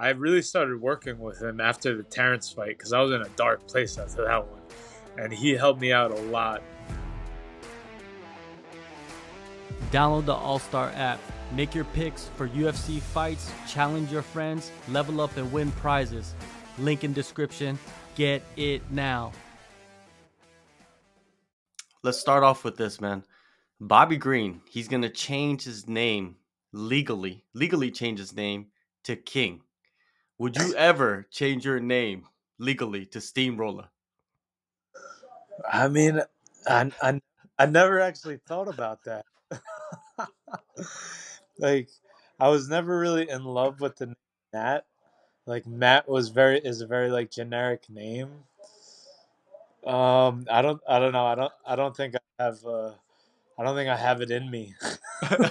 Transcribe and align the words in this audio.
I 0.00 0.08
really 0.12 0.40
started 0.40 0.80
working 0.80 1.18
with 1.18 1.42
him 1.42 1.60
after 1.60 1.94
the 1.94 2.02
Terrance 2.02 2.50
fight 2.50 2.78
because 2.78 2.94
I 2.94 3.02
was 3.02 3.12
in 3.12 3.20
a 3.20 3.28
dark 3.36 3.66
place 3.66 3.98
after 3.98 4.24
that 4.24 4.48
one, 4.50 4.62
and 5.18 5.30
he 5.30 5.50
helped 5.50 5.78
me 5.78 5.92
out 5.92 6.10
a 6.10 6.22
lot. 6.22 6.62
Download 9.92 10.24
the 10.24 10.32
All 10.32 10.58
Star 10.58 10.90
app. 10.94 11.20
Make 11.52 11.74
your 11.74 11.84
picks 11.84 12.30
for 12.36 12.48
UFC 12.48 12.98
fights, 12.98 13.52
challenge 13.68 14.10
your 14.10 14.22
friends, 14.22 14.70
level 14.88 15.20
up, 15.20 15.36
and 15.36 15.52
win 15.52 15.70
prizes. 15.72 16.34
Link 16.78 17.04
in 17.04 17.12
description. 17.12 17.78
Get 18.14 18.42
it 18.56 18.80
now. 18.90 19.32
Let's 22.02 22.18
start 22.18 22.42
off 22.42 22.64
with 22.64 22.78
this, 22.78 23.02
man. 23.02 23.22
Bobby 23.78 24.16
Green, 24.16 24.62
he's 24.66 24.88
going 24.88 25.02
to 25.02 25.10
change 25.10 25.64
his 25.64 25.86
name 25.86 26.36
legally, 26.72 27.44
legally 27.52 27.90
change 27.90 28.18
his 28.18 28.34
name 28.34 28.68
to 29.04 29.14
King. 29.14 29.60
Would 30.40 30.56
you 30.56 30.74
ever 30.74 31.26
change 31.30 31.66
your 31.66 31.80
name 31.80 32.24
legally 32.58 33.04
to 33.04 33.20
Steamroller? 33.20 33.90
I 35.70 35.88
mean, 35.88 36.22
I, 36.66 36.90
I, 37.02 37.20
I 37.58 37.66
never 37.66 38.00
actually 38.00 38.38
thought 38.48 38.66
about 38.66 39.04
that. 39.04 39.26
like, 41.58 41.90
I 42.40 42.48
was 42.48 42.70
never 42.70 42.98
really 42.98 43.28
in 43.28 43.44
love 43.44 43.82
with 43.82 43.96
the 43.96 44.06
name 44.06 44.16
Matt. 44.54 44.86
Like 45.44 45.66
Matt 45.66 46.08
was 46.08 46.30
very 46.30 46.58
is 46.58 46.80
a 46.80 46.86
very 46.86 47.10
like 47.10 47.30
generic 47.30 47.90
name. 47.90 48.30
Um, 49.84 50.46
I 50.50 50.62
don't, 50.62 50.80
I 50.88 51.00
don't 51.00 51.12
know. 51.12 51.26
I 51.26 51.34
don't, 51.34 51.52
I 51.66 51.76
don't 51.76 51.94
think 51.94 52.14
I 52.14 52.42
have. 52.42 52.64
Uh, 52.64 52.92
I 53.58 53.62
don't 53.62 53.76
think 53.76 53.90
I 53.90 53.96
have 53.96 54.22
it 54.22 54.30
in 54.30 54.50
me. 54.50 54.74
but 55.20 55.50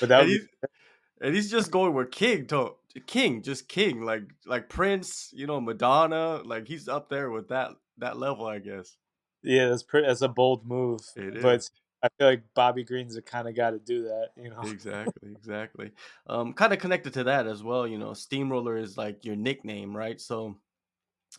that 0.00 0.20
and, 0.20 0.28
he's, 0.28 0.46
and 1.20 1.34
he's 1.34 1.50
just 1.50 1.70
going 1.70 1.94
with 1.94 2.10
King 2.10 2.46
to 2.46 2.74
King, 3.06 3.42
just 3.42 3.68
King, 3.68 4.02
like 4.02 4.22
like 4.46 4.68
Prince, 4.68 5.30
you 5.32 5.46
know, 5.46 5.60
Madonna, 5.60 6.40
like 6.44 6.66
he's 6.66 6.88
up 6.88 7.08
there 7.08 7.30
with 7.30 7.48
that 7.48 7.72
that 7.98 8.18
level, 8.18 8.46
I 8.46 8.58
guess. 8.58 8.96
Yeah, 9.42 9.68
that's 9.68 9.82
pretty. 9.82 10.06
That's 10.06 10.22
a 10.22 10.28
bold 10.28 10.66
move, 10.66 11.00
but 11.40 11.68
I 12.02 12.08
feel 12.18 12.28
like 12.28 12.42
Bobby 12.54 12.84
Green's 12.84 13.14
the 13.14 13.22
kind 13.22 13.48
of 13.48 13.54
guy 13.54 13.70
to 13.70 13.78
do 13.78 14.04
that. 14.04 14.30
You 14.36 14.50
know, 14.50 14.60
exactly, 14.62 15.30
exactly. 15.30 15.92
Um, 16.26 16.52
kind 16.52 16.72
of 16.72 16.78
connected 16.78 17.14
to 17.14 17.24
that 17.24 17.46
as 17.46 17.62
well. 17.62 17.86
You 17.86 17.98
know, 17.98 18.12
Steamroller 18.12 18.76
is 18.76 18.96
like 18.96 19.24
your 19.24 19.36
nickname, 19.36 19.96
right? 19.96 20.20
So, 20.20 20.56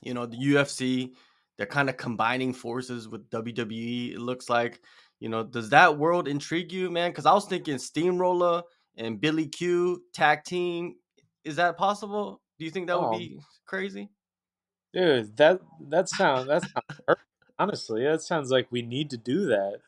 you 0.01 0.13
know, 0.13 0.25
the 0.25 0.37
UFC, 0.37 1.11
they're 1.57 1.67
kind 1.67 1.89
of 1.89 1.97
combining 1.97 2.53
forces 2.53 3.07
with 3.07 3.29
WWE. 3.29 4.13
It 4.13 4.19
looks 4.19 4.49
like. 4.49 4.81
You 5.19 5.29
know, 5.29 5.43
does 5.43 5.69
that 5.69 5.99
world 5.99 6.27
intrigue 6.27 6.71
you, 6.71 6.89
man? 6.89 7.11
Because 7.11 7.27
I 7.27 7.33
was 7.33 7.45
thinking 7.45 7.77
Steamroller 7.77 8.63
and 8.97 9.19
Billy 9.19 9.47
Q 9.47 10.03
tag 10.13 10.43
team. 10.43 10.95
Is 11.43 11.55
that 11.55 11.77
possible? 11.77 12.41
Do 12.59 12.65
you 12.65 12.71
think 12.71 12.87
that 12.87 12.99
would 12.99 13.15
oh. 13.15 13.17
be 13.17 13.39
crazy? 13.65 14.09
Dude, 14.93 15.35
that 15.37 15.61
that 15.87 16.09
sounds 16.09 16.47
that 16.47 16.61
sounds 16.61 17.19
honestly. 17.57 18.03
That 18.03 18.21
sounds 18.21 18.51
like 18.51 18.67
we 18.71 18.81
need 18.81 19.09
to 19.11 19.17
do 19.17 19.47
that. 19.47 19.79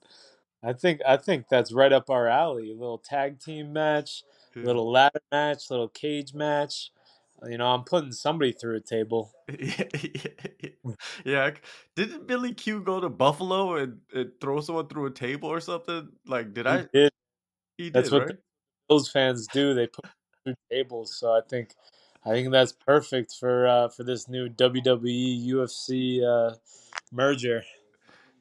I 0.64 0.74
think 0.74 1.02
I 1.06 1.18
think 1.18 1.50
that's 1.50 1.74
right 1.74 1.92
up 1.92 2.10
our 2.10 2.28
alley. 2.28 2.72
A 2.72 2.76
little 2.76 2.98
tag 2.98 3.40
team 3.40 3.74
match, 3.74 4.24
little 4.56 4.90
ladder 4.90 5.22
match, 5.32 5.70
little 5.70 5.90
cage 5.90 6.34
match. 6.34 6.92
Uh, 7.42 7.48
you 7.50 7.58
know, 7.58 7.68
I'm 7.68 7.84
putting 7.84 8.12
somebody 8.12 8.54
through 8.54 8.78
a 8.78 8.80
table. 8.80 9.34
yeah, 9.60 9.84
yeah, 11.26 11.52
Didn't 11.96 12.28
Billy 12.28 12.54
Q 12.54 12.82
go 12.82 13.00
to 13.00 13.10
Buffalo 13.10 13.76
and, 13.76 14.00
and, 14.14 14.32
throw 14.40 14.62
someone 14.62 14.88
through 14.88 15.08
a 15.08 15.12
table 15.12 15.50
or 15.50 15.60
something? 15.60 16.10
Like, 16.26 16.54
did 16.54 16.66
he 16.66 16.72
I? 16.72 16.88
Did. 16.94 17.12
He 17.78 17.90
that's 17.90 18.10
did, 18.10 18.16
what 18.16 18.28
right? 18.28 18.38
Those 18.90 19.10
fans 19.10 19.48
do. 19.48 19.74
They 19.74 19.88
put 19.88 20.06
through 20.44 20.56
tables. 20.72 21.16
So 21.18 21.32
I 21.32 21.42
think, 21.48 21.76
I 22.26 22.30
think 22.30 22.52
that's 22.52 22.72
perfect 22.72 23.36
for 23.40 23.68
uh, 23.68 23.90
for 23.90 24.04
this 24.04 24.28
new 24.28 24.50
WWE 24.50 25.48
UFC 25.48 26.24
uh, 26.24 26.56
merger. 27.12 27.64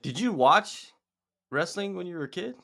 Did 0.02 0.18
you 0.18 0.32
watch 0.32 0.92
wrestling 1.50 1.94
when 1.94 2.06
you 2.06 2.16
were 2.16 2.24
a 2.24 2.28
kid? 2.28 2.54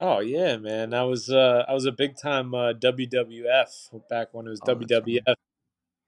Oh 0.00 0.20
yeah, 0.20 0.56
man. 0.56 0.94
I 0.94 1.02
was 1.02 1.28
uh, 1.28 1.64
I 1.68 1.74
was 1.74 1.84
a 1.84 1.92
big 1.92 2.16
time 2.16 2.54
uh, 2.54 2.72
WWF 2.72 4.08
back 4.08 4.28
when 4.32 4.46
it 4.46 4.50
was 4.50 4.60
oh, 4.66 4.76
WWF 4.76 5.34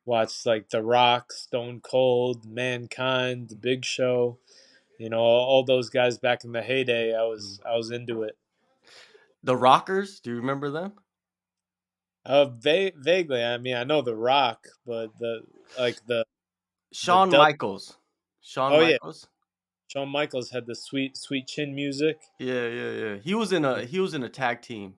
watched 0.05 0.47
like 0.47 0.69
The 0.71 0.83
Rock, 0.83 1.33
Stone 1.33 1.81
Cold, 1.81 2.45
Mankind, 2.49 3.49
The 3.49 3.57
Big 3.57 3.85
Show. 3.85 4.39
You 4.99 5.09
know, 5.09 5.19
all 5.19 5.65
those 5.65 5.89
guys 5.89 6.19
back 6.19 6.45
in 6.45 6.53
the 6.53 6.63
heyday. 6.63 7.15
I 7.15 7.23
was 7.23 7.61
mm. 7.65 7.71
I 7.71 7.77
was 7.77 7.91
into 7.91 8.23
it. 8.23 8.37
The 9.43 9.57
Rockers, 9.57 10.21
do 10.21 10.31
you 10.31 10.37
remember 10.37 10.71
them? 10.71 10.93
Uh, 12.25 12.47
va- 12.47 12.93
vaguely. 12.97 13.43
I 13.43 13.59
mean, 13.59 13.75
I 13.75 13.85
know 13.85 14.03
The 14.03 14.15
Rock, 14.15 14.67
but 14.87 15.09
the 15.19 15.41
like 15.79 15.99
the 16.07 16.25
Shawn 16.93 17.31
the 17.31 17.39
Michaels. 17.39 17.97
Shawn 18.43 18.73
oh, 18.73 18.81
Michaels. 18.81 19.27
Yeah. 19.27 19.29
Shawn 19.89 20.09
Michaels 20.09 20.51
had 20.51 20.67
the 20.67 20.75
sweet 20.75 21.17
sweet 21.17 21.47
chin 21.47 21.75
music. 21.75 22.19
Yeah, 22.39 22.67
yeah, 22.69 22.91
yeah. 22.91 23.17
He 23.17 23.35
was 23.35 23.53
in 23.53 23.65
a 23.65 23.85
he 23.85 24.01
was 24.01 24.15
in 24.15 24.23
a 24.23 24.29
tag 24.29 24.63
team 24.63 24.95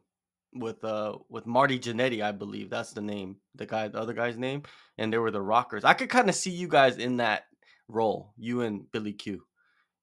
with 0.52 0.84
uh 0.84 1.18
with 1.28 1.46
Marty 1.46 1.78
Jannetty, 1.78 2.22
I 2.22 2.32
believe. 2.32 2.70
That's 2.70 2.92
the 2.92 3.00
name, 3.00 3.36
the 3.54 3.66
guy, 3.66 3.88
the 3.88 3.98
other 3.98 4.14
guy's 4.14 4.36
name, 4.36 4.64
and 4.98 5.12
they 5.12 5.18
were 5.18 5.30
the 5.30 5.40
Rockers. 5.40 5.84
I 5.84 5.94
could 5.94 6.10
kind 6.10 6.28
of 6.28 6.34
see 6.34 6.50
you 6.50 6.68
guys 6.68 6.98
in 6.98 7.18
that 7.18 7.44
role, 7.88 8.32
you 8.36 8.62
and 8.62 8.90
Billy 8.90 9.12
Q. 9.12 9.44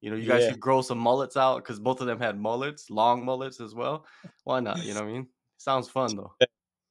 You 0.01 0.11
know, 0.11 0.15
you 0.15 0.27
guys 0.27 0.43
yeah. 0.43 0.51
should 0.51 0.59
grow 0.59 0.81
some 0.81 0.97
mullets 0.97 1.35
out 1.35 1.57
because 1.57 1.79
both 1.79 2.01
of 2.01 2.07
them 2.07 2.19
had 2.19 2.39
mullets, 2.39 2.89
long 2.89 3.25
mullets 3.25 3.59
as 3.59 3.75
well. 3.75 4.05
Why 4.43 4.59
not? 4.59 4.83
You 4.83 4.93
know 4.93 5.01
what 5.01 5.09
I 5.09 5.13
mean? 5.13 5.27
Sounds 5.57 5.89
fun 5.89 6.15
though. 6.15 6.33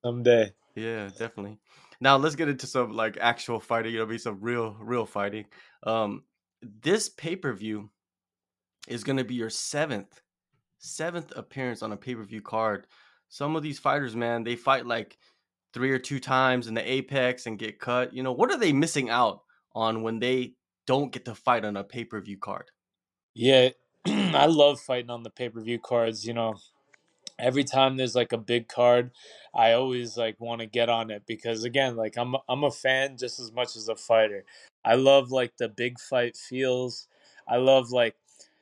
Someday. 0.04 0.52
Yeah, 0.74 1.08
definitely. 1.08 1.58
Now 2.00 2.16
let's 2.16 2.36
get 2.36 2.48
into 2.48 2.66
some 2.66 2.92
like 2.92 3.16
actual 3.20 3.60
fighting. 3.60 3.92
You 3.92 4.00
know, 4.00 4.06
be 4.06 4.19
some 4.19 4.38
real, 4.41 4.76
real 4.80 5.06
fighting. 5.06 5.46
Um, 5.82 6.24
this 6.82 7.08
pay 7.08 7.36
per 7.36 7.52
view 7.52 7.91
is 8.86 9.04
going 9.04 9.16
to 9.16 9.25
be 9.25 9.34
your 9.34 9.50
seventh, 9.50 10.20
seventh 10.78 11.32
appearance 11.34 11.82
on 11.82 11.92
a 11.92 11.96
pay 11.96 12.14
per 12.14 12.25
view 12.25 12.42
card 12.42 12.86
some 13.28 13.56
of 13.56 13.62
these 13.62 13.78
fighters, 13.78 14.16
man, 14.16 14.42
they 14.42 14.56
fight 14.56 14.86
like 14.86 15.19
three 15.75 15.90
or 15.90 15.98
two 15.98 16.19
times 16.19 16.66
in 16.66 16.75
the 16.75 16.90
apex 16.90 17.46
and 17.46 17.58
get 17.58 17.78
cut. 17.78 18.14
You 18.14 18.22
know, 18.22 18.32
what 18.32 18.50
are 18.50 18.58
they 18.58 18.72
missing 18.72 19.10
out 19.10 19.42
on 19.75 20.02
when 20.02 20.19
they 20.19 20.54
don't 20.86 21.12
get 21.12 21.26
to 21.26 21.34
fight 21.34 21.64
on 21.64 21.76
a 21.76 21.84
pay 21.84 22.04
per 22.04 22.20
view 22.20 22.38
card? 22.38 22.70
Yeah, 23.38 23.69
I 24.06 24.47
love 24.47 24.81
fighting 24.81 25.10
on 25.10 25.22
the 25.22 25.31
pay 25.31 25.49
per 25.49 25.60
view 25.60 25.78
cards. 25.78 26.26
You 26.26 26.34
know, 26.34 26.56
every 27.38 27.65
time 27.65 27.97
there's 27.97 28.16
like 28.16 28.32
a 28.32 28.38
big 28.38 28.69
card, 28.69 29.12
I 29.54 29.72
always 29.72 30.16
like 30.16 30.41
want 30.41 30.60
to 30.60 30.66
get 30.66 30.88
on 30.88 31.10
it 31.10 31.25
because 31.26 31.65
again, 31.65 31.97
like 31.97 32.16
I'm 32.19 32.37
I'm 32.49 32.65
a 32.65 32.71
fan 32.72 33.16
just 33.19 33.41
as 33.41 33.53
much 33.53 33.76
as 33.76 33.88
a 33.88 33.97
fighter. 33.97 34.44
I 34.84 34.94
love 34.97 35.31
like 35.31 35.56
the 35.59 35.69
big 35.69 36.00
fight 36.00 36.37
feels. 36.37 37.09
I 37.49 37.56
love 37.59 37.93
like 37.93 38.16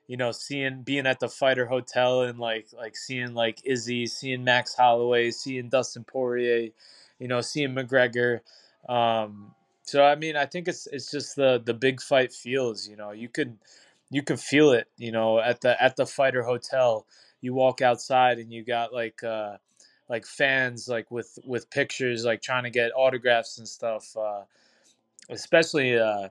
you 0.09 0.16
know, 0.16 0.32
seeing 0.32 0.82
being 0.82 1.06
at 1.06 1.20
the 1.20 1.28
fighter 1.28 1.66
hotel 1.66 2.22
and 2.22 2.38
like 2.38 2.69
like 2.76 2.97
seeing 2.97 3.34
like 3.34 3.60
Izzy, 3.64 4.06
seeing 4.06 4.44
Max 4.44 4.75
Holloway, 4.75 5.31
seeing 5.32 5.69
Dustin 5.70 6.04
Poirier, 6.04 6.70
you 7.19 7.28
know, 7.28 7.41
seeing 7.41 7.70
McGregor. 7.75 8.41
Um, 8.88 9.54
so 9.84 10.04
I 10.04 10.16
mean, 10.16 10.37
I 10.37 10.47
think 10.47 10.69
it's 10.69 10.87
it's 10.88 11.10
just 11.10 11.37
the 11.37 11.62
the 11.64 11.75
big 11.75 12.00
fight 12.03 12.32
feels. 12.32 12.88
You 12.88 12.97
know, 12.97 13.12
you 13.12 13.28
could 13.28 13.56
you 14.11 14.22
could 14.22 14.41
feel 14.41 14.72
it. 14.72 14.89
You 14.97 15.12
know, 15.12 15.41
at 15.41 15.61
the 15.61 15.81
at 15.83 15.97
the 15.97 16.06
fighter 16.06 16.43
hotel, 16.43 17.06
you 17.41 17.55
walk 17.55 17.83
outside 17.83 18.39
and 18.39 18.53
you 18.53 18.65
got 18.65 18.93
like 18.93 19.22
uh, 19.22 19.56
like 20.09 20.27
fans 20.27 20.89
like 20.89 21.11
with 21.11 21.39
with 21.44 21.71
pictures, 21.71 22.25
like 22.25 22.43
trying 22.43 22.65
to 22.65 22.71
get 22.71 22.93
autographs 22.97 23.59
and 23.59 23.69
stuff. 23.69 24.17
Uh, 24.17 24.43
especially 25.31 25.99
uh, 25.99 26.28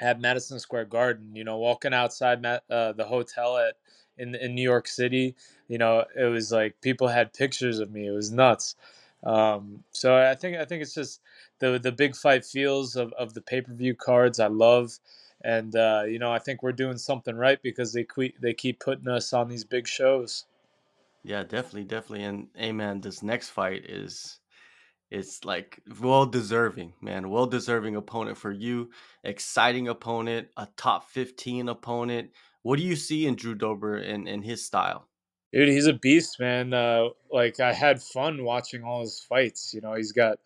at 0.00 0.20
Madison 0.20 0.58
Square 0.58 0.86
Garden. 0.86 1.34
You 1.34 1.44
know, 1.44 1.58
walking 1.58 1.94
outside 1.94 2.44
uh, 2.44 2.92
the 2.92 3.04
hotel 3.04 3.58
at 3.58 3.76
in 4.18 4.34
in 4.34 4.54
New 4.54 4.62
York 4.62 4.88
City, 4.88 5.34
you 5.68 5.78
know, 5.78 6.04
it 6.16 6.24
was 6.24 6.52
like 6.52 6.80
people 6.80 7.08
had 7.08 7.32
pictures 7.32 7.78
of 7.78 7.90
me. 7.90 8.06
It 8.06 8.12
was 8.12 8.30
nuts. 8.30 8.76
Um, 9.24 9.84
so 9.92 10.16
I 10.16 10.34
think 10.34 10.56
I 10.56 10.64
think 10.64 10.82
it's 10.82 10.94
just 10.94 11.20
the 11.60 11.78
the 11.78 11.92
big 11.92 12.16
fight 12.16 12.44
feels 12.44 12.96
of, 12.96 13.12
of 13.14 13.34
the 13.34 13.40
pay 13.40 13.60
per 13.62 13.72
view 13.72 13.94
cards. 13.94 14.40
I 14.40 14.48
love, 14.48 14.98
and 15.44 15.74
uh, 15.74 16.04
you 16.06 16.18
know, 16.18 16.32
I 16.32 16.38
think 16.38 16.62
we're 16.62 16.72
doing 16.72 16.98
something 16.98 17.36
right 17.36 17.60
because 17.62 17.92
they 17.92 18.04
que- 18.04 18.34
they 18.40 18.54
keep 18.54 18.80
putting 18.80 19.08
us 19.08 19.32
on 19.32 19.48
these 19.48 19.64
big 19.64 19.86
shows. 19.86 20.46
Yeah, 21.24 21.42
definitely, 21.42 21.84
definitely. 21.84 22.24
And 22.24 22.48
amen. 22.58 23.00
This 23.00 23.22
next 23.22 23.50
fight 23.50 23.84
is 23.84 24.40
it's 25.10 25.44
like 25.44 25.80
well 26.00 26.26
deserving, 26.26 26.94
man. 27.00 27.28
Well 27.28 27.46
deserving 27.46 27.96
opponent 27.96 28.38
for 28.38 28.50
you. 28.50 28.90
Exciting 29.24 29.88
opponent, 29.88 30.48
a 30.56 30.68
top 30.76 31.10
15 31.10 31.68
opponent. 31.68 32.30
What 32.62 32.78
do 32.78 32.84
you 32.84 32.96
see 32.96 33.26
in 33.26 33.36
Drew 33.36 33.54
Dober 33.54 33.96
and, 33.96 34.28
and 34.28 34.44
his 34.44 34.64
style? 34.64 35.08
Dude, 35.52 35.68
he's 35.68 35.86
a 35.86 35.92
beast, 35.92 36.40
man. 36.40 36.72
Uh, 36.72 37.08
like 37.30 37.60
I 37.60 37.72
had 37.72 38.02
fun 38.02 38.42
watching 38.44 38.84
all 38.84 39.02
his 39.02 39.20
fights. 39.20 39.74
You 39.74 39.82
know, 39.82 39.94
he's 39.94 40.12
got 40.12 40.38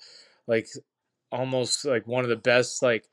like 0.48 0.68
almost 1.30 1.84
like 1.84 2.06
one 2.06 2.24
of 2.24 2.30
the 2.30 2.36
best 2.36 2.82
like 2.82 3.04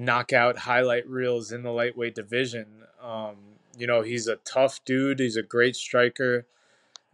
knockout 0.00 0.58
highlight 0.58 1.06
reels 1.08 1.52
in 1.52 1.62
the 1.62 1.70
lightweight 1.70 2.14
division. 2.14 2.66
Um, 3.02 3.36
you 3.76 3.86
know, 3.86 4.02
he's 4.02 4.26
a 4.26 4.36
tough 4.36 4.84
dude. 4.84 5.20
He's 5.20 5.36
a 5.36 5.42
great 5.42 5.76
striker, 5.76 6.46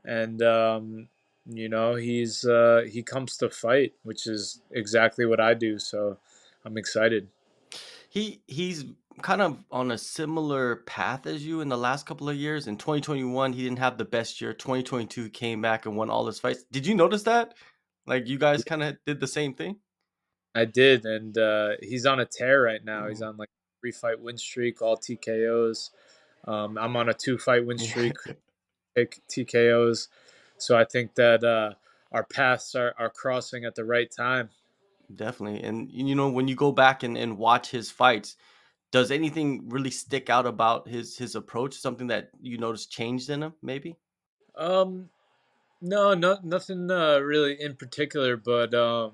and 0.05 0.41
um, 0.43 1.09
you 1.47 1.69
know, 1.69 1.97
he's 1.97 2.45
uh, 2.45 2.83
he 2.91 3.03
comes 3.03 3.37
to 3.39 3.51
fight, 3.51 3.95
which 4.03 4.27
is 4.27 4.63
exactly 4.71 5.27
what 5.27 5.41
I 5.41 5.55
do. 5.55 5.79
So 5.79 6.19
I'm 6.65 6.79
excited. 6.79 7.29
He 8.09 8.41
he's 8.47 8.85
kind 9.23 9.43
of 9.43 9.59
on 9.71 9.91
a 9.91 9.99
similar 9.99 10.77
path 10.77 11.27
as 11.27 11.45
you 11.45 11.61
in 11.61 11.69
the 11.69 11.79
last 11.79 12.07
couple 12.07 12.29
of 12.29 12.37
years. 12.37 12.67
In 12.67 12.77
2021, 12.77 13.53
he 13.53 13.63
didn't 13.63 13.79
have 13.79 13.99
the 13.99 14.05
best 14.05 14.41
year. 14.41 14.53
2022 14.53 15.31
came 15.31 15.61
back 15.61 15.87
and 15.87 15.97
won 15.97 16.11
all 16.11 16.27
his 16.27 16.39
fights. 16.39 16.65
Did 16.71 16.87
you 16.87 16.95
notice 16.95 17.25
that? 17.25 17.55
Like 18.07 18.29
you 18.29 18.39
guys 18.39 18.63
kind 18.63 18.83
of 18.83 18.97
did 19.05 19.21
the 19.21 19.27
same 19.27 19.55
thing? 19.55 19.77
I 20.57 20.65
did, 20.65 21.05
and 21.05 21.37
uh, 21.37 21.71
he's 21.83 22.07
on 22.07 22.19
a 22.21 22.25
tear 22.25 22.63
right 22.63 22.85
now. 22.85 23.09
He's 23.09 23.21
Mhm. 23.21 23.29
on 23.29 23.37
like 23.37 23.51
three 23.81 23.93
fight 23.93 24.21
win 24.21 24.39
streak, 24.39 24.81
all 24.83 24.97
TKOs. 24.97 25.91
Um, 26.47 26.79
I'm 26.79 26.97
on 26.97 27.09
a 27.09 27.15
two 27.15 27.39
fight 27.39 27.67
win 27.67 27.79
streak, 27.79 28.17
TKOs. 28.97 30.09
So 30.59 30.77
I 30.77 30.85
think 30.85 31.15
that 31.17 31.45
uh, 31.45 31.75
our 32.13 32.25
paths 32.25 32.75
are, 32.75 32.95
are 32.99 33.11
crossing 33.11 33.65
at 33.65 33.75
the 33.75 33.85
right 33.85 34.11
time. 34.11 34.51
Definitely. 35.15 35.63
And 35.63 35.91
you 35.93 36.15
know, 36.15 36.31
when 36.31 36.49
you 36.49 36.57
go 36.57 36.73
back 36.73 37.03
and, 37.03 37.17
and 37.17 37.39
watch 37.39 37.71
his 37.71 37.91
fights, 37.91 38.37
does 38.91 39.11
anything 39.11 39.69
really 39.69 39.91
stick 39.91 40.31
out 40.31 40.47
about 40.47 40.89
his 40.89 41.17
his 41.19 41.35
approach? 41.35 41.75
Something 41.75 42.07
that 42.09 42.31
you 42.41 42.59
notice 42.59 42.87
changed 42.87 43.29
in 43.31 43.43
him, 43.43 43.55
maybe? 43.63 43.97
Um, 44.57 45.11
no, 45.81 46.15
no, 46.15 46.39
nothing 46.43 46.91
uh, 46.91 47.19
really 47.19 47.61
in 47.61 47.77
particular, 47.77 48.37
but 48.37 48.73
um, 48.75 49.13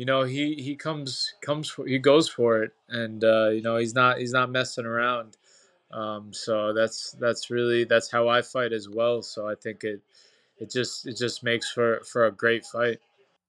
you 0.00 0.06
know, 0.06 0.22
he 0.22 0.54
he 0.54 0.76
comes 0.76 1.34
comes 1.42 1.68
for 1.68 1.86
he 1.86 1.98
goes 1.98 2.26
for 2.26 2.62
it, 2.62 2.72
and 2.88 3.22
uh, 3.22 3.50
you 3.50 3.60
know, 3.60 3.76
he's 3.76 3.94
not 3.94 4.16
he's 4.16 4.32
not 4.32 4.50
messing 4.50 4.86
around. 4.86 5.36
Um, 5.92 6.32
so 6.32 6.72
that's 6.72 7.12
that's 7.20 7.50
really 7.50 7.84
that's 7.84 8.10
how 8.10 8.26
I 8.26 8.40
fight 8.40 8.72
as 8.72 8.88
well. 8.88 9.20
So 9.20 9.46
I 9.46 9.56
think 9.56 9.84
it 9.84 10.00
it 10.56 10.70
just 10.70 11.06
it 11.06 11.18
just 11.18 11.42
makes 11.42 11.70
for 11.70 12.00
for 12.00 12.24
a 12.24 12.32
great 12.32 12.64
fight. 12.64 12.98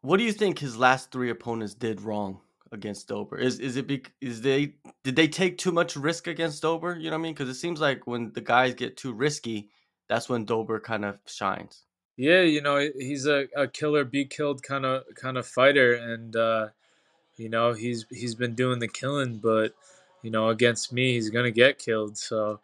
What 0.01 0.17
do 0.17 0.25
you 0.25 0.33
think 0.33 0.59
his 0.59 0.75
last 0.75 1.09
three 1.09 1.29
opponents 1.29 1.73
did 1.73 2.01
wrong 2.01 2.41
against 2.73 3.07
Dober? 3.07 3.37
Is 3.37 3.57
is 3.61 3.77
it 3.77 3.87
be, 3.87 4.03
is 4.19 4.41
they 4.41 4.73
did 5.05 5.15
they 5.15 5.29
take 5.29 5.57
too 5.57 5.71
much 5.71 5.95
risk 5.95 6.27
against 6.27 6.61
Dober? 6.61 6.97
You 6.97 7.11
know 7.11 7.15
what 7.15 7.21
I 7.21 7.23
mean? 7.23 7.33
Because 7.33 7.47
it 7.47 7.61
seems 7.61 7.79
like 7.79 8.05
when 8.07 8.33
the 8.33 8.41
guys 8.41 8.73
get 8.73 8.97
too 8.97 9.13
risky, 9.13 9.69
that's 10.09 10.27
when 10.27 10.43
Dober 10.43 10.81
kind 10.81 11.05
of 11.05 11.17
shines. 11.25 11.83
Yeah, 12.21 12.41
you 12.41 12.61
know, 12.61 12.77
he's 12.99 13.25
a, 13.25 13.47
a 13.55 13.67
killer 13.67 14.03
be 14.05 14.25
killed 14.25 14.61
kind 14.61 14.85
of 14.85 15.05
kind 15.15 15.39
of 15.39 15.47
fighter, 15.47 15.95
and 15.95 16.35
uh, 16.35 16.67
you 17.37 17.49
know 17.49 17.73
he's 17.73 18.05
he's 18.11 18.35
been 18.35 18.55
doing 18.55 18.79
the 18.79 18.87
killing, 18.87 19.39
but 19.39 19.73
you 20.23 20.31
know 20.31 20.49
against 20.49 20.93
me 20.93 21.13
he's 21.13 21.31
gonna 21.31 21.51
get 21.51 21.79
killed. 21.79 22.17
So 22.17 22.61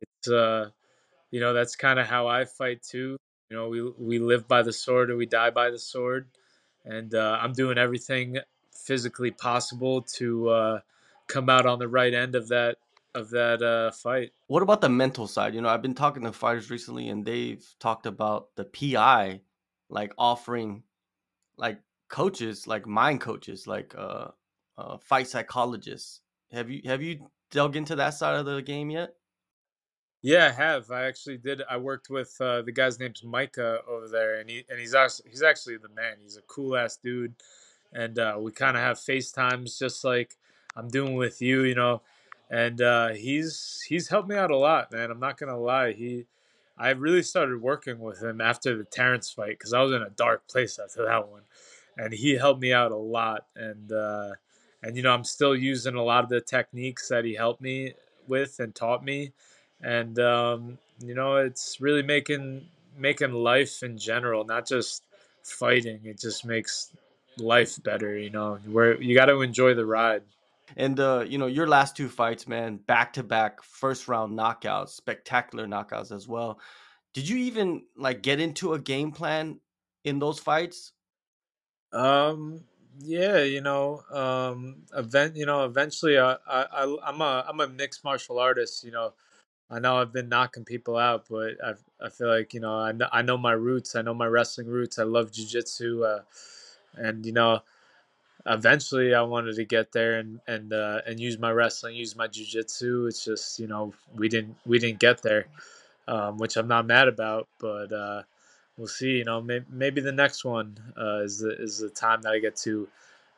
it's 0.00 0.28
uh 0.28 0.70
you 1.30 1.40
know 1.40 1.54
that's 1.54 1.76
kind 1.76 1.98
of 2.00 2.06
how 2.06 2.28
I 2.28 2.44
fight 2.46 2.82
too. 2.82 3.16
You 3.50 3.56
know, 3.56 3.68
we 3.68 3.82
we 3.98 4.18
live 4.20 4.48
by 4.48 4.62
the 4.62 4.72
sword 4.74 5.10
or 5.10 5.16
we 5.16 5.26
die 5.26 5.50
by 5.50 5.70
the 5.70 5.78
sword, 5.78 6.28
and 6.84 7.14
uh, 7.14 7.38
I'm 7.40 7.54
doing 7.54 7.78
everything 7.78 8.38
physically 8.72 9.30
possible 9.32 10.02
to 10.02 10.48
uh, 10.50 10.80
come 11.28 11.48
out 11.50 11.66
on 11.66 11.78
the 11.78 11.88
right 11.88 12.14
end 12.14 12.34
of 12.34 12.48
that 12.48 12.78
of 13.14 13.30
that 13.30 13.62
uh, 13.62 13.90
fight. 13.90 14.32
What 14.46 14.62
about 14.62 14.80
the 14.80 14.88
mental 14.88 15.26
side? 15.26 15.54
You 15.54 15.60
know, 15.60 15.68
I've 15.68 15.82
been 15.82 15.94
talking 15.94 16.22
to 16.24 16.32
fighters 16.32 16.70
recently, 16.70 17.08
and 17.08 17.24
they've 17.24 17.64
talked 17.78 18.06
about 18.06 18.48
the 18.56 18.64
PI, 18.64 19.40
like 19.88 20.12
offering, 20.18 20.82
like 21.56 21.80
coaches, 22.08 22.66
like 22.66 22.86
mind 22.86 23.20
coaches, 23.20 23.66
like 23.66 23.94
uh, 23.96 24.28
uh 24.78 24.98
fight 24.98 25.28
psychologists. 25.28 26.20
Have 26.52 26.70
you 26.70 26.82
have 26.84 27.02
you 27.02 27.30
dug 27.50 27.76
into 27.76 27.96
that 27.96 28.14
side 28.14 28.36
of 28.36 28.46
the 28.46 28.62
game 28.62 28.90
yet? 28.90 29.14
Yeah, 30.22 30.46
I 30.46 30.50
have. 30.50 30.90
I 30.92 31.02
actually 31.04 31.38
did. 31.38 31.62
I 31.68 31.76
worked 31.78 32.08
with 32.08 32.36
uh, 32.40 32.62
the 32.62 32.70
guy's 32.70 33.00
name's 33.00 33.24
Micah 33.24 33.80
over 33.88 34.08
there, 34.08 34.36
and 34.36 34.48
he 34.48 34.64
and 34.70 34.78
he's 34.78 34.94
actually 34.94 35.30
he's 35.30 35.42
actually 35.42 35.78
the 35.78 35.88
man. 35.88 36.14
He's 36.22 36.36
a 36.36 36.42
cool 36.42 36.76
ass 36.76 36.96
dude, 36.96 37.34
and 37.92 38.18
uh, 38.18 38.36
we 38.38 38.52
kind 38.52 38.76
of 38.76 38.82
have 38.84 38.98
FaceTimes 38.98 39.78
just 39.78 40.04
like 40.04 40.36
I'm 40.76 40.88
doing 40.88 41.14
with 41.14 41.42
you, 41.42 41.62
you 41.62 41.74
know. 41.74 42.02
And 42.52 42.80
uh, 42.82 43.08
he's 43.14 43.82
he's 43.88 44.08
helped 44.08 44.28
me 44.28 44.36
out 44.36 44.50
a 44.50 44.56
lot, 44.56 44.92
man. 44.92 45.10
I'm 45.10 45.20
not 45.20 45.38
gonna 45.38 45.58
lie. 45.58 45.92
He, 45.92 46.26
I 46.78 46.90
really 46.90 47.22
started 47.22 47.62
working 47.62 47.98
with 47.98 48.22
him 48.22 48.40
after 48.40 48.76
the 48.76 48.84
Terrance 48.84 49.30
fight 49.30 49.58
because 49.58 49.72
I 49.72 49.80
was 49.80 49.92
in 49.92 50.02
a 50.02 50.10
dark 50.10 50.46
place 50.48 50.78
after 50.78 51.06
that 51.06 51.28
one, 51.28 51.42
and 51.96 52.12
he 52.12 52.36
helped 52.36 52.60
me 52.60 52.72
out 52.72 52.92
a 52.92 52.96
lot. 52.96 53.46
And 53.56 53.90
uh, 53.90 54.32
and 54.82 54.96
you 54.96 55.02
know 55.02 55.12
I'm 55.12 55.24
still 55.24 55.56
using 55.56 55.94
a 55.94 56.02
lot 56.02 56.24
of 56.24 56.30
the 56.30 56.40
techniques 56.40 57.08
that 57.08 57.24
he 57.24 57.34
helped 57.34 57.62
me 57.62 57.94
with 58.28 58.60
and 58.60 58.74
taught 58.74 59.04
me 59.04 59.32
and 59.80 60.18
um, 60.18 60.78
you 61.00 61.14
know 61.14 61.36
it's 61.36 61.80
really 61.80 62.02
making 62.02 62.66
making 62.96 63.32
life 63.32 63.82
in 63.82 63.98
general 63.98 64.44
not 64.44 64.66
just 64.66 65.02
fighting 65.42 66.00
it 66.04 66.20
just 66.20 66.44
makes 66.44 66.92
life 67.38 67.82
better 67.82 68.16
you 68.16 68.30
know 68.30 68.58
where 68.70 69.00
you 69.00 69.14
got 69.14 69.26
to 69.26 69.40
enjoy 69.40 69.74
the 69.74 69.84
ride 69.84 70.22
And 70.76 70.98
uh, 71.00 71.24
you 71.28 71.38
know, 71.38 71.46
your 71.46 71.66
last 71.66 71.96
two 71.96 72.08
fights, 72.08 72.46
man, 72.46 72.78
back 72.78 73.12
to 73.14 73.22
back 73.22 73.62
first 73.62 74.08
round 74.08 74.38
knockouts, 74.38 74.90
spectacular 74.90 75.66
knockouts 75.66 76.12
as 76.14 76.28
well. 76.28 76.60
Did 77.14 77.28
you 77.28 77.38
even 77.38 77.86
like 77.96 78.22
get 78.22 78.40
into 78.40 78.74
a 78.74 78.78
game 78.80 79.12
plan 79.12 79.60
in 80.04 80.18
those 80.18 80.38
fights? 80.38 80.92
um 81.92 82.64
yeah 82.98 83.42
you 83.42 83.60
know 83.60 84.02
um 84.10 84.82
event 84.94 85.36
you 85.36 85.46
know 85.46 85.64
eventually 85.64 86.18
I, 86.18 86.32
I 86.46 86.62
I- 86.84 86.98
i'm 87.08 87.20
a 87.20 87.44
i'm 87.48 87.60
a 87.60 87.68
mixed 87.68 88.04
martial 88.04 88.38
artist 88.38 88.84
you 88.84 88.90
know 88.90 89.14
i 89.70 89.78
know 89.78 89.96
i've 89.98 90.12
been 90.12 90.28
knocking 90.28 90.64
people 90.64 90.96
out 90.96 91.26
but 91.30 91.54
i 91.64 91.74
i 92.04 92.08
feel 92.10 92.28
like 92.28 92.54
you 92.54 92.60
know 92.60 92.78
i 92.78 92.92
know, 92.92 93.08
I 93.12 93.22
know 93.22 93.38
my 93.38 93.52
roots 93.52 93.96
i 93.96 94.02
know 94.02 94.14
my 94.14 94.26
wrestling 94.26 94.68
roots 94.68 94.98
i 94.98 95.04
love 95.04 95.32
jiu-jitsu 95.32 96.04
uh, 96.04 96.22
and 96.94 97.26
you 97.26 97.32
know 97.32 97.62
eventually 98.46 99.14
I 99.14 99.22
wanted 99.22 99.56
to 99.56 99.64
get 99.64 99.92
there 99.92 100.18
and 100.18 100.40
and 100.46 100.72
uh, 100.72 101.00
and 101.06 101.20
use 101.20 101.38
my 101.38 101.50
wrestling, 101.50 101.96
use 101.96 102.16
my 102.16 102.28
jujitsu. 102.28 103.08
It's 103.08 103.24
just 103.24 103.58
you 103.58 103.66
know 103.66 103.92
we 104.16 104.28
didn't 104.28 104.56
we 104.66 104.78
didn't 104.78 104.98
get 104.98 105.22
there, 105.22 105.46
um, 106.08 106.38
which 106.38 106.56
I'm 106.56 106.68
not 106.68 106.86
mad 106.86 107.08
about. 107.08 107.48
But 107.58 107.92
uh, 107.92 108.22
we'll 108.76 108.88
see. 108.88 109.18
You 109.18 109.24
know, 109.24 109.40
maybe, 109.40 109.64
maybe 109.70 110.00
the 110.00 110.12
next 110.12 110.44
one 110.44 110.78
uh, 111.00 111.20
is 111.20 111.38
the 111.38 111.60
is 111.60 111.78
the 111.78 111.90
time 111.90 112.22
that 112.22 112.32
I 112.32 112.38
get 112.38 112.56
to 112.58 112.88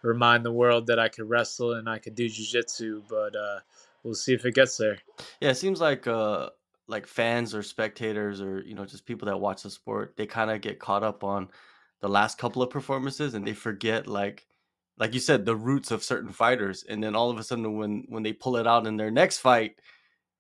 remind 0.03 0.45
the 0.45 0.53
world 0.53 0.87
that 0.87 0.99
I 0.99 1.09
could 1.09 1.29
wrestle 1.29 1.75
and 1.75 1.89
I 1.89 1.99
could 1.99 2.15
do 2.15 2.27
jujitsu. 2.27 3.03
But 3.09 3.37
uh, 3.37 3.61
we'll 4.03 4.15
see 4.15 4.35
if 4.35 4.45
it 4.45 4.55
gets 4.55 4.77
there. 4.77 4.99
Yeah, 5.41 5.51
it 5.51 5.57
seems 5.57 5.81
like 5.81 6.07
uh 6.07 6.51
like 6.87 7.07
fans 7.07 7.55
or 7.55 7.63
spectators 7.63 8.43
or 8.43 8.61
you 8.61 8.75
know 8.75 8.85
just 8.85 9.07
people 9.07 9.27
that 9.27 9.41
watch 9.41 9.63
the 9.63 9.71
sport, 9.71 10.15
they 10.17 10.27
kind 10.27 10.51
of 10.51 10.61
get 10.61 10.79
caught 10.79 11.03
up 11.03 11.25
on 11.25 11.49
the 12.01 12.09
last 12.09 12.37
couple 12.37 12.63
of 12.63 12.69
performances 12.69 13.33
and 13.33 13.47
they 13.47 13.55
forget 13.55 14.07
like 14.07 14.47
like 14.99 15.15
you 15.15 15.21
said 15.21 15.45
the 15.45 15.57
roots 15.57 15.91
of 15.91 16.05
certain 16.05 16.33
fighters 16.33 16.85
and 16.89 17.03
then 17.03 17.17
all 17.17 17.31
of 17.31 17.39
a 17.39 17.45
sudden 17.45 17.77
when 17.77 18.05
when 18.09 18.23
they 18.23 18.33
pull 18.33 18.57
it 18.57 18.67
out 18.67 18.87
in 18.87 18.97
their 18.97 19.11
next 19.11 19.39
fight, 19.39 19.77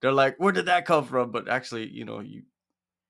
they're 0.00 0.12
like 0.12 0.36
where 0.38 0.52
did 0.52 0.66
that 0.66 0.86
come 0.86 1.04
from? 1.04 1.30
But 1.30 1.48
actually, 1.48 1.88
you 1.88 2.04
know, 2.04 2.20
you 2.20 2.42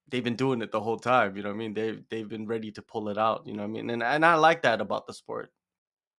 they've 0.08 0.24
been 0.24 0.36
doing 0.36 0.62
it 0.62 0.72
the 0.72 0.80
whole 0.80 0.98
time, 0.98 1.36
you 1.36 1.42
know 1.42 1.50
what 1.50 1.56
I 1.56 1.58
mean? 1.58 1.74
They 1.74 1.98
they've 2.10 2.28
been 2.28 2.46
ready 2.46 2.70
to 2.72 2.82
pull 2.82 3.08
it 3.08 3.18
out, 3.18 3.46
you 3.46 3.54
know 3.54 3.62
what 3.62 3.68
I 3.68 3.72
mean? 3.72 3.90
And 3.90 4.02
and 4.02 4.24
I 4.24 4.36
like 4.36 4.62
that 4.62 4.80
about 4.80 5.06
the 5.06 5.14
sport. 5.14 5.52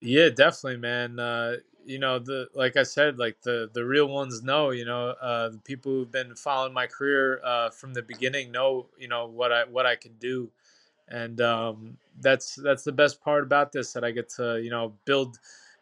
Yeah, 0.02 0.30
definitely, 0.30 0.78
man. 0.78 1.20
Uh, 1.20 1.56
you 1.86 2.00
know, 2.00 2.20
the 2.20 2.48
like 2.54 2.78
I 2.78 2.84
said, 2.84 3.18
like 3.18 3.42
the 3.42 3.70
the 3.74 3.86
real 3.86 4.08
ones 4.08 4.44
know. 4.44 4.72
You 4.72 4.86
know, 4.86 5.10
uh, 5.22 5.50
the 5.50 5.60
people 5.60 5.92
who've 5.92 6.12
been 6.12 6.36
following 6.36 6.74
my 6.74 6.88
career 6.88 7.42
uh, 7.44 7.70
from 7.70 7.94
the 7.94 8.02
beginning 8.02 8.52
know. 8.52 8.90
You 8.98 9.08
know 9.08 9.28
what 9.28 9.52
I 9.52 9.64
what 9.66 9.86
I 9.86 9.96
can 9.96 10.16
do, 10.18 10.52
and 11.10 11.42
um, 11.42 11.98
that's 12.22 12.56
that's 12.56 12.84
the 12.84 12.92
best 12.92 13.22
part 13.22 13.44
about 13.44 13.72
this 13.72 13.94
that 13.94 14.04
I 14.04 14.12
get 14.12 14.30
to 14.32 14.62
you 14.62 14.70
know 14.70 14.94
build 15.06 15.40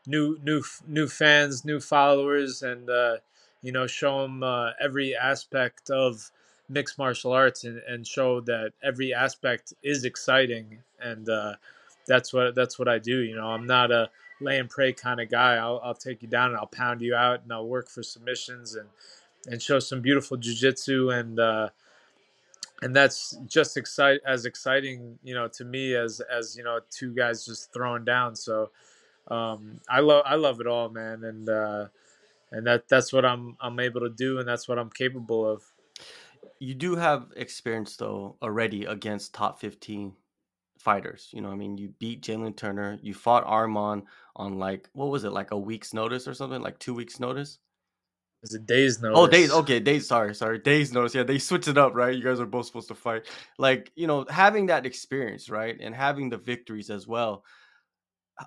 new 0.07 0.37
new 0.43 0.63
new 0.87 1.07
fans, 1.07 1.65
new 1.65 1.79
followers, 1.79 2.61
and 2.61 2.89
uh, 2.89 3.17
you 3.61 3.71
know 3.71 3.87
show 3.87 4.21
them 4.23 4.43
uh, 4.43 4.71
every 4.81 5.15
aspect 5.15 5.89
of 5.89 6.31
mixed 6.69 6.97
martial 6.97 7.31
arts 7.31 7.63
and, 7.63 7.79
and 7.87 8.07
show 8.07 8.39
that 8.41 8.71
every 8.81 9.13
aspect 9.13 9.73
is 9.83 10.05
exciting 10.05 10.79
and 11.01 11.29
uh, 11.29 11.53
that's 12.07 12.33
what 12.33 12.55
that's 12.55 12.79
what 12.79 12.87
I 12.87 12.99
do. 12.99 13.19
You 13.19 13.35
know, 13.35 13.47
I'm 13.47 13.67
not 13.67 13.91
a 13.91 14.09
lay 14.41 14.59
and 14.59 14.69
pray 14.69 14.93
kind 14.93 15.21
of 15.21 15.29
guy. 15.29 15.55
I'll, 15.55 15.79
I'll 15.83 15.93
take 15.93 16.21
you 16.21 16.27
down 16.27 16.49
and 16.49 16.57
I'll 16.57 16.67
pound 16.67 17.01
you 17.01 17.15
out 17.15 17.41
and 17.43 17.51
I'll 17.53 17.67
work 17.67 17.89
for 17.89 18.03
submissions 18.03 18.75
and 18.75 18.89
and 19.47 19.61
show 19.61 19.79
some 19.79 20.01
beautiful 20.01 20.37
jujitsu 20.37 21.13
and 21.17 21.39
uh, 21.39 21.69
and 22.83 22.95
that's 22.95 23.37
just 23.47 23.77
excite 23.77 24.19
as 24.27 24.45
exciting 24.45 25.17
you 25.23 25.33
know 25.33 25.47
to 25.47 25.63
me 25.63 25.95
as 25.95 26.21
as 26.21 26.55
you 26.57 26.63
know 26.63 26.79
two 26.91 27.13
guys 27.13 27.45
just 27.45 27.73
throwing 27.73 28.03
down. 28.03 28.35
So 28.35 28.71
um, 29.29 29.79
I 29.89 30.01
love 30.01 30.23
I 30.25 30.35
love 30.35 30.59
it 30.59 30.67
all, 30.67 30.89
man, 30.89 31.23
and 31.23 31.47
uh, 31.47 31.87
and 32.51 32.67
that 32.67 32.87
that's 32.89 33.13
what 33.13 33.25
I'm 33.25 33.57
I'm 33.61 33.79
able 33.79 34.01
to 34.01 34.09
do 34.09 34.39
and 34.39 34.47
that's 34.47 34.67
what 34.67 34.77
I'm 34.77 34.89
capable 34.89 35.49
of. 35.49 35.63
You 36.59 36.73
do 36.75 36.95
have 36.95 37.27
experience 37.35 37.95
though 37.95 38.35
already 38.41 38.85
against 38.85 39.33
top 39.33 39.59
15 39.59 40.13
fighters. 40.77 41.29
You 41.31 41.41
know, 41.41 41.51
I 41.51 41.55
mean, 41.55 41.77
you 41.77 41.89
beat 41.99 42.21
Jalen 42.21 42.55
Turner, 42.55 42.99
you 43.01 43.13
fought 43.13 43.47
Arman 43.47 44.03
on 44.35 44.59
like 44.59 44.89
what 44.93 45.09
was 45.09 45.23
it, 45.23 45.31
like 45.31 45.51
a 45.51 45.57
week's 45.57 45.93
notice 45.93 46.27
or 46.27 46.33
something, 46.33 46.61
like 46.61 46.79
two 46.79 46.93
weeks 46.93 47.19
notice. 47.19 47.59
It's 48.43 48.53
a 48.53 48.59
oh, 48.59 48.61
day's 48.61 49.01
notice? 49.01 49.19
Oh, 49.19 49.27
days. 49.27 49.51
Okay, 49.51 49.79
days. 49.79 50.07
Sorry, 50.07 50.35
sorry. 50.35 50.59
Days 50.59 50.91
notice. 50.91 51.15
Yeah, 51.15 51.23
they 51.23 51.39
switch 51.39 51.67
it 51.67 51.77
up, 51.77 51.95
right? 51.95 52.15
You 52.15 52.23
guys 52.23 52.39
are 52.39 52.45
both 52.45 52.65
supposed 52.65 52.89
to 52.89 52.95
fight. 52.95 53.27
Like 53.57 53.91
you 53.95 54.05
know, 54.05 54.25
having 54.29 54.67
that 54.67 54.85
experience, 54.85 55.49
right, 55.49 55.77
and 55.79 55.95
having 55.95 56.29
the 56.29 56.37
victories 56.37 56.89
as 56.89 57.07
well. 57.07 57.43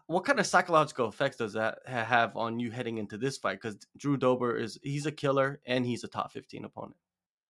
What 0.07 0.25
kind 0.25 0.41
of 0.41 0.47
psychological 0.47 1.09
effects 1.09 1.37
does 1.37 1.53
that 1.55 1.79
have 1.87 2.37
on 2.37 2.59
you 2.59 2.71
heading 2.71 2.99
into 2.99 3.17
this 3.17 3.39
fight? 3.39 3.61
Because 3.61 3.79
Drew 3.97 4.17
Dober 4.17 4.57
is 4.57 4.79
he's 4.83 5.07
a 5.07 5.13
killer 5.13 5.61
and 5.65 5.87
he's 5.87 6.05
a 6.05 6.09
top 6.09 6.33
fifteen 6.33 6.65
opponent. 6.65 6.97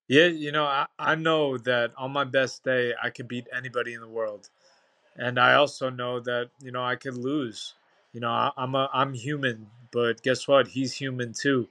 Yeah, 0.08 0.26
you 0.26 0.52
know, 0.52 0.64
I, 0.64 0.86
I 0.98 1.14
know 1.16 1.58
that 1.58 1.90
on 1.96 2.12
my 2.12 2.24
best 2.24 2.62
day 2.62 2.92
I 3.02 3.10
could 3.10 3.26
beat 3.26 3.48
anybody 3.56 3.94
in 3.94 4.00
the 4.00 4.08
world. 4.08 4.50
And 5.16 5.38
I 5.40 5.54
also 5.54 5.90
know 5.90 6.20
that, 6.20 6.50
you 6.60 6.70
know, 6.70 6.84
I 6.84 6.94
could 6.94 7.16
lose. 7.16 7.74
You 8.12 8.20
know, 8.20 8.30
I, 8.30 8.50
I'm 8.56 8.74
a 8.74 8.88
I'm 8.92 9.14
human, 9.14 9.66
but 9.90 10.22
guess 10.22 10.46
what? 10.46 10.68
He's 10.68 10.92
human 10.92 11.32
too. 11.32 11.68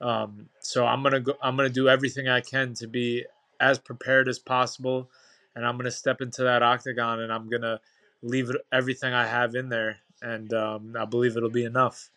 Um, 0.00 0.48
so 0.60 0.86
I'm 0.86 1.02
gonna 1.02 1.20
go. 1.20 1.34
I'm 1.42 1.56
gonna 1.56 1.68
do 1.68 1.88
everything 1.88 2.28
I 2.28 2.40
can 2.40 2.74
to 2.74 2.86
be 2.86 3.24
as 3.60 3.78
prepared 3.78 4.28
as 4.28 4.38
possible, 4.38 5.10
and 5.54 5.66
I'm 5.66 5.76
gonna 5.76 5.90
step 5.90 6.20
into 6.20 6.42
that 6.44 6.62
octagon 6.62 7.20
and 7.20 7.32
I'm 7.32 7.48
gonna 7.48 7.80
leave 8.22 8.50
everything 8.72 9.12
I 9.12 9.26
have 9.26 9.54
in 9.54 9.68
there, 9.68 9.98
and 10.22 10.52
um, 10.54 10.94
I 10.98 11.04
believe 11.04 11.36
it'll 11.36 11.50
be 11.50 11.64
enough. 11.64 12.10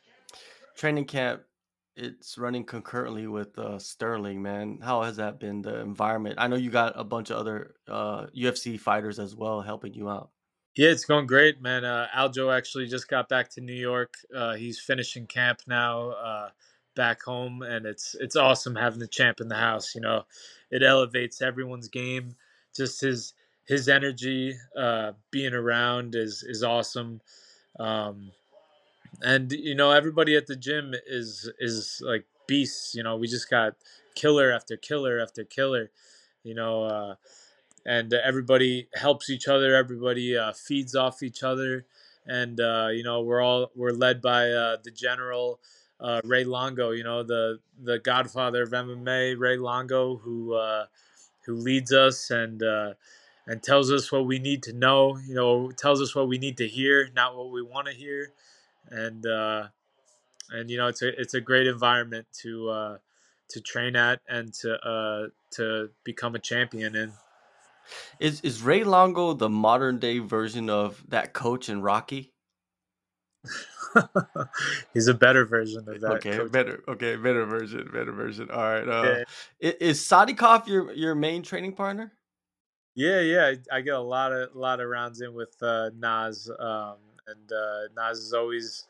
Training 0.76 1.06
camp, 1.06 1.44
it's 1.96 2.38
running 2.38 2.64
concurrently 2.64 3.28
with 3.28 3.58
uh, 3.60 3.78
Sterling. 3.80 4.42
Man, 4.42 4.80
how 4.82 5.04
has 5.04 5.18
that 5.18 5.40
been? 5.40 5.62
The 5.62 5.80
environment. 5.80 6.36
I 6.38 6.48
know 6.48 6.56
you 6.56 6.70
got 6.70 6.94
a 6.96 7.04
bunch 7.04 7.30
of 7.30 7.38
other 7.38 7.76
uh, 7.88 8.28
UFC 8.36 8.80
fighters 8.80 9.20
as 9.20 9.36
well 9.36 9.62
helping 9.62 9.94
you 9.94 10.10
out. 10.10 10.30
Yeah, 10.76 10.90
it's 10.90 11.06
going 11.06 11.28
great, 11.28 11.62
man. 11.62 11.86
Uh, 11.86 12.08
Aljo 12.16 12.56
actually 12.56 12.88
just 12.88 13.08
got 13.08 13.30
back 13.30 13.50
to 13.52 13.62
New 13.62 13.76
York. 13.76 14.16
Uh, 14.36 14.54
he's 14.54 14.80
finishing 14.80 15.28
camp 15.28 15.62
now 15.68 16.10
uh, 16.10 16.50
back 16.96 17.22
home, 17.24 17.62
and 17.62 17.86
it's 17.86 18.16
it's 18.20 18.36
awesome 18.36 18.76
having 18.76 19.00
the 19.00 19.08
champ 19.08 19.40
in 19.42 19.48
the 19.48 19.56
house. 19.56 19.96
You 19.96 20.02
know, 20.02 20.26
it 20.72 20.84
elevates 20.84 21.42
everyone's 21.42 21.88
game. 21.88 22.36
Just 22.76 23.02
his 23.02 23.34
his 23.68 23.88
energy, 23.88 24.56
uh, 24.78 25.14
being 25.32 25.54
around 25.54 26.16
is 26.16 26.44
is 26.44 26.64
awesome. 26.64 27.22
Um, 27.80 28.32
and 29.22 29.52
you 29.52 29.76
know, 29.76 29.92
everybody 29.92 30.36
at 30.36 30.48
the 30.48 30.56
gym 30.56 30.94
is 31.08 31.50
is 31.60 32.02
like 32.06 32.26
beasts. 32.48 32.96
You 32.96 33.04
know, 33.04 33.18
we 33.18 33.28
just 33.28 33.50
got 33.50 33.76
killer 34.16 34.52
after 34.52 34.78
killer 34.78 35.20
after 35.20 35.44
killer. 35.44 35.92
You 36.44 36.56
know. 36.56 36.84
Uh, 36.84 37.16
and 37.86 38.14
everybody 38.14 38.88
helps 38.94 39.30
each 39.30 39.48
other. 39.48 39.76
Everybody 39.76 40.38
uh, 40.38 40.54
feeds 40.54 40.96
off 40.96 41.22
each 41.24 41.44
other, 41.44 41.86
and 42.26 42.60
uh, 42.60 42.88
you 42.92 43.04
know 43.04 43.22
we're 43.22 43.42
all 43.42 43.72
we're 43.76 43.92
led 43.92 44.22
by 44.22 44.50
uh, 44.52 44.78
the 44.84 44.92
general 44.92 45.60
uh, 46.04 46.22
Ray 46.26 46.44
Longo. 46.44 46.92
You 46.92 47.04
know 47.04 47.24
the 47.24 47.60
the 47.82 48.00
Godfather 48.00 48.64
of 48.64 48.72
MMA, 48.72 49.40
Ray 49.40 49.58
Longo, 49.58 50.18
who 50.18 50.54
uh, 50.54 50.86
who 51.46 51.56
leads 51.56 51.94
us 51.94 52.30
and 52.30 52.62
and 53.48 53.64
tells 53.64 53.92
us 53.92 54.12
what 54.12 54.26
we 54.26 54.40
need 54.40 54.64
to 54.64 54.74
know. 54.74 55.18
You 55.18 55.36
know, 55.36 55.72
tells 55.72 56.02
us 56.02 56.14
what 56.16 56.28
we 56.28 56.38
need 56.38 56.58
to 56.58 56.68
hear, 56.68 57.10
not 57.16 57.36
what 57.36 57.52
we 57.52 57.62
want 57.62 57.88
to 57.88 57.94
hear, 57.94 58.34
and 58.90 59.26
and 59.26 60.70
you 60.70 60.78
know 60.78 60.88
it's 60.88 61.02
a 61.02 61.20
it's 61.20 61.34
a 61.34 61.42
great 61.42 61.68
environment 61.68 62.28
to 62.42 62.98
to 63.50 63.62
train 63.62 63.96
at 63.96 64.22
and 64.28 64.54
to 64.54 65.32
to 65.52 65.90
become 66.04 66.36
a 66.36 66.40
champion 66.40 66.96
in. 66.96 67.14
Is 68.20 68.42
is 68.42 68.62
Ray 68.62 68.84
Longo 68.84 69.34
the 69.34 69.50
modern 69.50 70.00
day 70.00 70.20
version 70.20 70.70
of 70.70 71.04
that 71.10 71.34
coach 71.34 71.70
in 71.70 71.82
Rocky? 71.82 72.33
He's 74.94 75.08
a 75.08 75.14
better 75.14 75.46
version 75.46 75.88
of 75.88 76.02
that. 76.02 76.12
Okay, 76.14 76.38
coach. 76.38 76.52
better. 76.52 76.84
Okay, 76.88 77.16
better 77.16 77.46
version. 77.46 77.90
Better 77.92 78.12
version. 78.12 78.50
All 78.50 78.62
right. 78.62 78.88
Uh, 78.88 79.24
yeah. 79.60 79.72
Is 79.80 80.00
Sadykhov 80.00 80.68
your 80.68 80.92
your 80.94 81.16
main 81.16 81.44
training 81.44 81.74
partner? 81.74 82.14
Yeah, 82.96 83.22
yeah. 83.22 83.54
I 83.72 83.82
get 83.82 83.96
a 83.96 84.00
lot 84.00 84.32
of 84.32 84.56
lot 84.56 84.80
of 84.80 84.88
rounds 84.88 85.22
in 85.22 85.34
with 85.34 85.56
uh, 85.62 85.90
Nas, 85.98 86.50
um, 86.60 86.96
and 87.28 87.52
uh, 87.52 87.88
Nas 87.96 88.20
is 88.20 88.34
always 88.34 88.86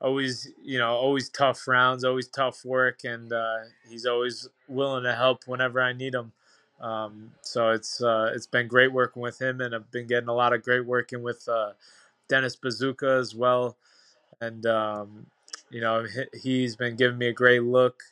always 0.00 0.52
you 0.62 0.78
know 0.78 0.94
always 0.94 1.28
tough 1.28 1.66
rounds, 1.66 2.04
always 2.04 2.28
tough 2.28 2.64
work, 2.64 3.04
and 3.04 3.32
uh, 3.32 3.58
he's 3.88 4.06
always 4.06 4.48
willing 4.68 5.04
to 5.04 5.14
help 5.14 5.44
whenever 5.46 5.80
I 5.80 5.92
need 5.92 6.14
him. 6.14 6.32
Um, 6.80 7.30
so 7.40 7.70
it's 7.70 8.02
uh, 8.02 8.32
it's 8.34 8.46
been 8.46 8.68
great 8.68 8.92
working 8.92 9.22
with 9.22 9.40
him, 9.40 9.60
and 9.60 9.74
I've 9.74 9.90
been 9.90 10.06
getting 10.06 10.28
a 10.28 10.34
lot 10.34 10.52
of 10.52 10.62
great 10.62 10.84
working 10.84 11.22
with 11.22 11.48
uh, 11.48 11.72
Dennis 12.28 12.56
Buzukja 12.56 13.18
as 13.20 13.34
well. 13.34 13.76
And 14.40 14.66
um, 14.66 15.26
you 15.70 15.80
know 15.80 16.06
he, 16.42 16.62
has 16.62 16.76
been 16.76 16.96
giving 16.96 17.18
me 17.18 17.28
a 17.28 17.32
great 17.32 17.62
look. 17.62 18.02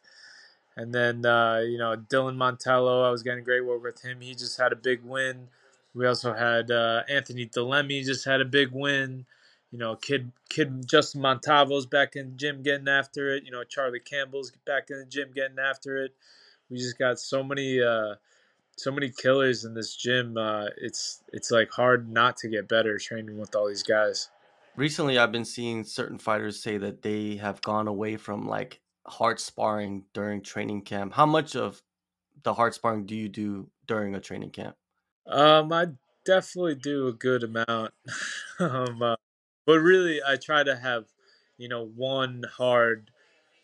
And 0.77 0.93
then 0.93 1.25
uh, 1.25 1.59
you 1.59 1.79
know 1.79 1.97
Dylan 1.97 2.37
Montello, 2.37 3.07
I 3.07 3.11
was 3.11 3.23
getting 3.23 3.45
great 3.45 3.65
work 3.65 3.83
with 3.83 4.03
him. 4.03 4.21
He 4.21 4.35
just 4.35 4.59
had 4.59 4.73
a 4.73 4.77
big 4.77 5.03
win. 5.05 5.49
We 5.95 6.07
also 6.07 6.35
had 6.35 6.71
uh, 6.71 7.03
Anthony 7.09 7.47
Delemy 7.47 8.05
just 8.05 8.25
had 8.25 8.41
a 8.41 8.45
big 8.45 8.71
win. 8.73 9.27
You 9.71 9.79
know, 9.79 9.97
kid 9.97 10.31
kid 10.49 10.87
Justin 10.87 11.21
Montavo's 11.21 11.87
back 11.87 12.17
in 12.17 12.31
the 12.31 12.37
gym 12.37 12.63
getting 12.63 12.89
after 12.89 13.35
it. 13.35 13.45
You 13.45 13.51
know, 13.53 13.65
Charlie 13.65 14.01
Campbell's 14.01 14.53
back 14.67 14.91
in 14.91 14.99
the 14.99 15.05
gym 15.05 15.31
getting 15.35 15.59
after 15.59 16.05
it. 16.05 16.15
We 16.71 16.79
just 16.79 16.99
got 16.99 17.19
so 17.21 17.43
many 17.43 17.81
uh, 17.81 18.15
so 18.77 18.91
many 18.91 19.11
killers 19.11 19.65
in 19.65 19.75
this 19.75 19.95
gym. 19.95 20.37
Uh, 20.37 20.67
it's 20.77 21.23
it's 21.33 21.51
like 21.51 21.71
hard 21.71 22.09
not 22.09 22.37
to 22.39 22.49
get 22.49 22.69
better 22.69 22.99
training 22.99 23.39
with 23.39 23.55
all 23.55 23.69
these 23.69 23.83
guys. 23.83 24.29
Recently, 24.77 25.19
I've 25.19 25.33
been 25.33 25.45
seeing 25.45 25.85
certain 25.85 26.19
fighters 26.19 26.61
say 26.61 26.79
that 26.79 27.03
they 27.03 27.37
have 27.37 27.63
gone 27.63 27.87
away 27.87 28.17
from 28.17 28.49
like 28.49 28.81
hard 29.07 29.39
sparring 29.39 30.05
during 30.13 30.43
training 30.43 30.83
camp. 30.83 31.15
How 31.15 31.27
much 31.27 31.55
of 31.55 31.83
the 32.43 32.55
hard 32.55 32.75
sparring 32.75 33.07
do 33.07 33.15
you 33.15 33.29
do 33.29 33.69
during 33.87 34.15
a 34.15 34.21
training 34.21 34.51
camp? 34.51 34.77
Um, 35.27 35.73
I 35.73 35.87
definitely 36.25 36.75
do 36.75 37.07
a 37.07 37.13
good 37.13 37.45
amount. 37.45 37.93
um, 38.59 39.03
uh, 39.03 39.17
but 39.65 39.79
really, 39.79 40.21
I 40.27 40.37
try 40.37 40.65
to 40.65 40.77
have, 40.77 41.05
you 41.57 41.69
know, 41.69 41.85
one 41.85 42.43
hard 42.57 43.11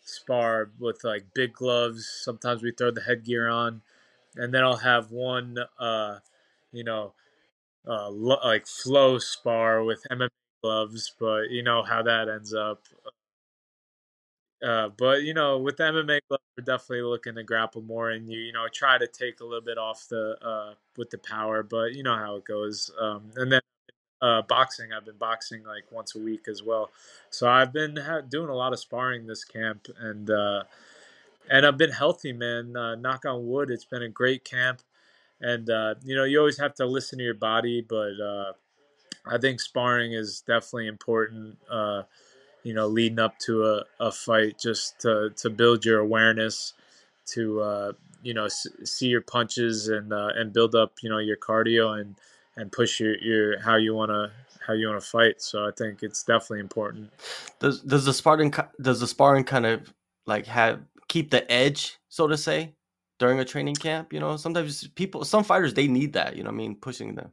spar 0.03 0.71
with 0.79 1.03
like 1.03 1.25
big 1.33 1.53
gloves. 1.53 2.07
Sometimes 2.23 2.63
we 2.63 2.71
throw 2.71 2.91
the 2.91 3.01
headgear 3.01 3.47
on 3.47 3.81
and 4.35 4.53
then 4.53 4.63
I'll 4.63 4.77
have 4.77 5.11
one, 5.11 5.57
uh, 5.79 6.19
you 6.71 6.83
know, 6.83 7.13
uh, 7.87 8.09
lo- 8.09 8.39
like 8.43 8.67
flow 8.67 9.19
spar 9.19 9.83
with 9.83 10.05
MMA 10.11 10.29
gloves, 10.63 11.13
but 11.19 11.49
you 11.51 11.63
know 11.63 11.83
how 11.83 12.03
that 12.03 12.29
ends 12.29 12.53
up. 12.53 12.83
Uh, 14.65 14.89
but 14.97 15.23
you 15.23 15.33
know, 15.33 15.57
with 15.57 15.79
MMA 15.79 16.19
gloves, 16.29 16.43
we're 16.55 16.63
definitely 16.63 17.01
looking 17.01 17.33
to 17.35 17.43
grapple 17.43 17.81
more, 17.81 18.11
and 18.11 18.29
you 18.29 18.39
you 18.39 18.53
know 18.53 18.67
try 18.71 18.97
to 18.97 19.07
take 19.07 19.39
a 19.39 19.43
little 19.43 19.61
bit 19.61 19.77
off 19.79 20.07
the 20.07 20.35
uh, 20.41 20.73
with 20.97 21.09
the 21.09 21.17
power, 21.17 21.63
but 21.63 21.93
you 21.93 22.03
know 22.03 22.15
how 22.15 22.35
it 22.35 22.45
goes. 22.45 22.91
Um, 22.99 23.31
and 23.37 23.51
then 23.51 23.61
uh, 24.21 24.43
boxing, 24.43 24.93
I've 24.93 25.05
been 25.05 25.17
boxing 25.17 25.63
like 25.65 25.85
once 25.91 26.15
a 26.15 26.19
week 26.19 26.47
as 26.49 26.63
well, 26.63 26.91
so 27.31 27.49
I've 27.49 27.73
been 27.73 27.97
ha- 27.97 28.21
doing 28.21 28.49
a 28.49 28.55
lot 28.55 28.73
of 28.73 28.79
sparring 28.79 29.27
this 29.27 29.45
camp, 29.45 29.87
and 29.99 30.29
uh, 30.29 30.63
and 31.49 31.65
I've 31.65 31.77
been 31.77 31.91
healthy, 31.91 32.33
man. 32.33 32.75
Uh, 32.75 32.95
knock 32.95 33.25
on 33.25 33.47
wood, 33.47 33.69
it's 33.69 33.85
been 33.85 34.03
a 34.03 34.09
great 34.09 34.43
camp, 34.43 34.81
and 35.39 35.69
uh, 35.69 35.95
you 36.03 36.15
know 36.15 36.23
you 36.23 36.39
always 36.39 36.59
have 36.59 36.75
to 36.75 36.85
listen 36.85 37.19
to 37.19 37.23
your 37.25 37.33
body, 37.33 37.81
but 37.87 38.19
uh, 38.19 38.53
I 39.25 39.37
think 39.37 39.59
sparring 39.59 40.13
is 40.13 40.41
definitely 40.41 40.87
important. 40.87 41.57
Uh, 41.69 42.03
you 42.63 42.73
know, 42.73 42.87
leading 42.87 43.19
up 43.19 43.39
to 43.39 43.65
a, 43.65 43.83
a 43.99 44.11
fight, 44.11 44.59
just 44.59 44.99
to 45.01 45.31
to 45.37 45.49
build 45.49 45.85
your 45.85 45.99
awareness, 45.99 46.73
to 47.27 47.61
uh, 47.61 47.91
you 48.21 48.33
know 48.33 48.45
s- 48.45 48.67
see 48.83 49.07
your 49.07 49.21
punches 49.21 49.87
and 49.87 50.13
uh, 50.13 50.29
and 50.35 50.53
build 50.53 50.75
up 50.75 50.93
you 51.01 51.09
know 51.09 51.19
your 51.19 51.37
cardio 51.37 51.99
and 51.99 52.15
and 52.55 52.71
push 52.71 52.99
your, 52.99 53.17
your 53.19 53.59
how 53.61 53.77
you 53.77 53.95
want 53.95 54.09
to 54.11 54.31
how 54.65 54.73
you 54.73 54.87
want 54.87 55.01
to 55.01 55.07
fight. 55.07 55.41
So 55.41 55.67
I 55.67 55.71
think 55.77 56.03
it's 56.03 56.23
definitely 56.23 56.59
important. 56.59 57.11
Does 57.59 57.81
does 57.81 58.05
the 58.05 58.13
sparring 58.13 58.53
does 58.79 58.99
the 58.99 59.07
sparring 59.07 59.43
kind 59.43 59.65
of 59.65 59.93
like 60.25 60.45
have 60.47 60.81
keep 61.11 61.29
the 61.29 61.51
edge, 61.51 61.99
so 62.07 62.25
to 62.25 62.37
say, 62.37 62.73
during 63.19 63.39
a 63.39 63.45
training 63.45 63.75
camp. 63.75 64.13
You 64.13 64.19
know, 64.21 64.37
sometimes 64.37 64.87
people, 64.95 65.25
some 65.25 65.43
fighters, 65.43 65.73
they 65.73 65.87
need 65.87 66.13
that. 66.13 66.37
You 66.37 66.43
know, 66.43 66.49
I 66.49 66.53
mean, 66.53 66.75
pushing 66.75 67.15
them. 67.15 67.31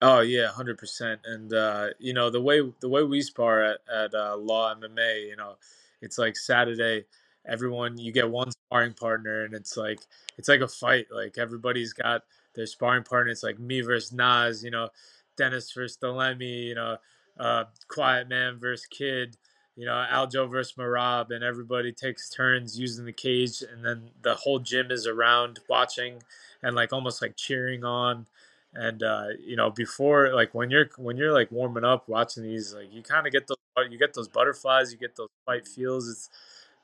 Oh 0.00 0.20
yeah, 0.20 0.48
hundred 0.48 0.78
percent. 0.78 1.20
And 1.24 1.52
uh, 1.52 1.88
you 1.98 2.12
know 2.12 2.30
the 2.30 2.40
way 2.40 2.60
the 2.80 2.88
way 2.88 3.02
we 3.02 3.22
spar 3.22 3.62
at 3.62 3.78
at 3.94 4.14
uh, 4.14 4.36
Law 4.36 4.74
MMA, 4.74 5.28
you 5.28 5.36
know, 5.36 5.56
it's 6.00 6.18
like 6.18 6.36
Saturday. 6.36 7.04
Everyone, 7.46 7.96
you 7.96 8.12
get 8.12 8.28
one 8.28 8.50
sparring 8.50 8.94
partner, 8.94 9.44
and 9.44 9.54
it's 9.54 9.76
like 9.76 10.00
it's 10.36 10.48
like 10.48 10.60
a 10.60 10.68
fight. 10.68 11.06
Like 11.10 11.38
everybody's 11.38 11.92
got 11.92 12.22
their 12.54 12.66
sparring 12.66 13.04
partner. 13.04 13.30
It's 13.30 13.42
like 13.42 13.58
me 13.58 13.82
versus 13.82 14.12
Nas. 14.12 14.64
You 14.64 14.70
know, 14.70 14.88
Dennis 15.36 15.72
versus 15.72 15.96
Delemy. 16.02 16.64
You 16.64 16.74
know, 16.74 16.96
uh, 17.38 17.64
Quiet 17.88 18.28
Man 18.28 18.58
versus 18.58 18.86
Kid 18.86 19.36
you 19.76 19.84
know, 19.86 19.92
Aljo 20.10 20.50
versus 20.50 20.74
Merab, 20.76 21.30
and 21.30 21.44
everybody 21.44 21.92
takes 21.92 22.30
turns 22.30 22.78
using 22.78 23.04
the 23.04 23.12
cage, 23.12 23.62
and 23.62 23.84
then 23.84 24.10
the 24.22 24.34
whole 24.34 24.58
gym 24.58 24.90
is 24.90 25.06
around 25.06 25.60
watching 25.68 26.22
and 26.62 26.74
like 26.74 26.92
almost 26.92 27.20
like 27.22 27.36
cheering 27.36 27.84
on. 27.84 28.26
And 28.74 29.02
uh, 29.02 29.28
you 29.40 29.56
know, 29.56 29.70
before 29.70 30.34
like 30.34 30.54
when 30.54 30.70
you're 30.70 30.88
when 30.98 31.16
you're 31.16 31.32
like 31.32 31.50
warming 31.52 31.84
up 31.84 32.08
watching 32.08 32.42
these, 32.42 32.74
like 32.74 32.92
you 32.92 33.02
kind 33.02 33.26
of 33.26 33.32
get 33.32 33.46
those 33.46 33.56
you 33.90 33.98
get 33.98 34.14
those 34.14 34.28
butterflies, 34.28 34.92
you 34.92 34.98
get 34.98 35.16
those 35.16 35.28
fight 35.44 35.68
feels. 35.68 36.08
It's 36.08 36.28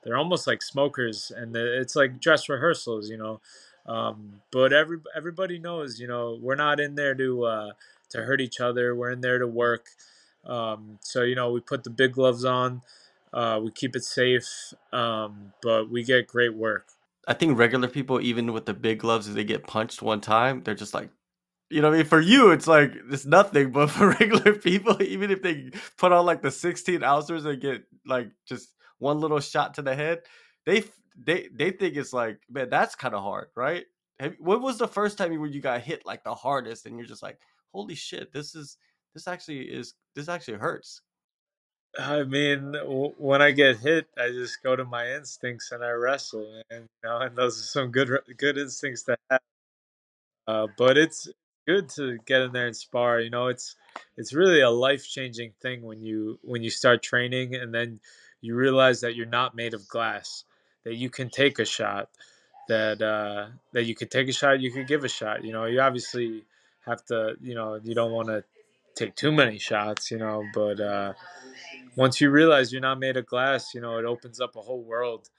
they're 0.03 0.17
almost 0.17 0.47
like 0.47 0.61
smokers, 0.61 1.31
and 1.35 1.55
it's 1.55 1.95
like 1.95 2.19
dress 2.19 2.49
rehearsals, 2.49 3.09
you 3.09 3.17
know. 3.17 3.41
Um, 3.85 4.41
but 4.51 4.73
every 4.73 4.97
everybody 5.15 5.59
knows, 5.59 5.99
you 5.99 6.07
know, 6.07 6.37
we're 6.41 6.55
not 6.55 6.79
in 6.79 6.95
there 6.95 7.15
to 7.15 7.43
uh, 7.45 7.71
to 8.09 8.23
hurt 8.23 8.41
each 8.41 8.59
other. 8.59 8.95
We're 8.95 9.11
in 9.11 9.21
there 9.21 9.39
to 9.39 9.47
work. 9.47 9.87
Um, 10.45 10.99
so 11.01 11.23
you 11.23 11.35
know, 11.35 11.51
we 11.51 11.61
put 11.61 11.83
the 11.83 11.89
big 11.89 12.13
gloves 12.13 12.45
on. 12.45 12.81
Uh, 13.31 13.59
we 13.63 13.71
keep 13.71 13.95
it 13.95 14.03
safe, 14.03 14.73
um, 14.91 15.53
but 15.61 15.89
we 15.89 16.03
get 16.03 16.27
great 16.27 16.53
work. 16.53 16.89
I 17.27 17.33
think 17.33 17.57
regular 17.57 17.87
people, 17.87 18.21
even 18.21 18.53
with 18.53 18.65
the 18.65 18.73
big 18.73 18.99
gloves, 18.99 19.27
if 19.27 19.33
they 19.33 19.43
get 19.43 19.65
punched 19.65 20.01
one 20.01 20.21
time, 20.21 20.61
they're 20.63 20.75
just 20.75 20.93
like, 20.93 21.09
you 21.69 21.81
know, 21.81 21.91
I 21.91 21.97
mean, 21.97 22.05
for 22.05 22.19
you, 22.19 22.51
it's 22.51 22.67
like 22.67 22.93
it's 23.09 23.25
nothing, 23.25 23.71
but 23.71 23.87
for 23.91 24.09
regular 24.09 24.53
people, 24.53 25.01
even 25.01 25.31
if 25.31 25.41
they 25.41 25.71
put 25.97 26.11
on 26.11 26.25
like 26.25 26.41
the 26.41 26.51
16 26.51 27.03
ounces 27.03 27.45
and 27.45 27.61
get 27.61 27.83
like 28.05 28.29
just 28.45 28.69
one 28.99 29.19
little 29.19 29.39
shot 29.39 29.73
to 29.75 29.81
the 29.81 29.95
head, 29.95 30.21
they 30.65 30.83
they 31.17 31.47
they 31.53 31.71
think 31.71 31.95
it's 31.95 32.13
like, 32.13 32.39
man, 32.49 32.69
that's 32.69 32.95
kind 32.95 33.15
of 33.15 33.23
hard, 33.23 33.47
right? 33.55 33.85
Have, 34.19 34.35
when 34.39 34.61
was 34.61 34.77
the 34.77 34.87
first 34.87 35.17
time 35.17 35.39
when 35.39 35.53
you 35.53 35.61
got 35.61 35.81
hit 35.81 36.05
like 36.05 36.23
the 36.23 36.35
hardest, 36.35 36.85
and 36.85 36.97
you're 36.97 37.07
just 37.07 37.23
like, 37.23 37.39
holy 37.71 37.95
shit, 37.95 38.31
this 38.31 38.53
is 38.53 38.77
this 39.13 39.27
actually 39.27 39.61
is 39.61 39.93
this 40.15 40.29
actually 40.29 40.57
hurts. 40.59 41.01
I 41.97 42.23
mean, 42.23 42.71
w- 42.73 43.13
when 43.17 43.41
I 43.41 43.51
get 43.51 43.77
hit, 43.77 44.07
I 44.17 44.29
just 44.29 44.63
go 44.63 44.75
to 44.75 44.83
my 44.85 45.11
instincts 45.13 45.71
and 45.71 45.83
I 45.83 45.91
wrestle, 45.91 46.61
and 46.69 46.83
you 46.83 47.09
know, 47.09 47.19
and 47.19 47.35
those 47.35 47.59
are 47.59 47.63
some 47.63 47.91
good 47.91 48.09
good 48.37 48.57
instincts 48.57 49.03
to 49.03 49.17
have. 49.29 49.41
Uh, 50.47 50.67
but 50.77 50.97
it's 50.97 51.29
good 51.67 51.89
to 51.89 52.17
get 52.25 52.41
in 52.41 52.51
there 52.51 52.67
and 52.67 52.75
spar. 52.75 53.19
You 53.19 53.29
know, 53.29 53.47
it's 53.47 53.75
it's 54.17 54.33
really 54.33 54.61
a 54.61 54.69
life 54.69 55.07
changing 55.07 55.53
thing 55.61 55.83
when 55.83 56.01
you 56.01 56.39
when 56.43 56.63
you 56.63 56.69
start 56.71 57.03
training, 57.03 57.55
and 57.55 57.73
then 57.73 57.99
you 58.41 58.55
realize 58.55 59.01
that 59.01 59.15
you're 59.15 59.25
not 59.27 59.55
made 59.55 59.73
of 59.73 59.87
glass, 59.87 60.45
that 60.83 60.95
you 60.95 61.09
can 61.09 61.29
take 61.29 61.59
a 61.59 61.65
shot, 61.65 62.09
that 62.69 63.01
uh, 63.01 63.47
that 63.73 63.85
you 63.85 63.95
could 63.95 64.11
take 64.11 64.29
a 64.29 64.33
shot, 64.33 64.61
you 64.61 64.71
could 64.71 64.87
give 64.87 65.03
a 65.03 65.09
shot. 65.09 65.43
You 65.43 65.53
know, 65.53 65.65
you 65.65 65.79
obviously 65.81 66.43
have 66.85 67.05
to, 67.05 67.35
you 67.41 67.55
know, 67.55 67.79
you 67.83 67.95
don't 67.95 68.11
want 68.11 68.27
to 68.29 68.43
take 68.95 69.15
too 69.15 69.31
many 69.31 69.57
shots, 69.57 70.11
you 70.11 70.17
know, 70.17 70.43
but 70.53 70.79
uh, 70.79 71.13
once 71.95 72.19
you 72.21 72.29
realize 72.29 72.71
you're 72.71 72.81
not 72.81 72.99
made 72.99 73.17
of 73.17 73.25
glass, 73.25 73.73
you 73.73 73.81
know, 73.81 73.97
it 73.97 74.05
opens 74.05 74.39
up 74.39 74.55
a 74.55 74.61
whole 74.61 74.83
world, 74.83 75.29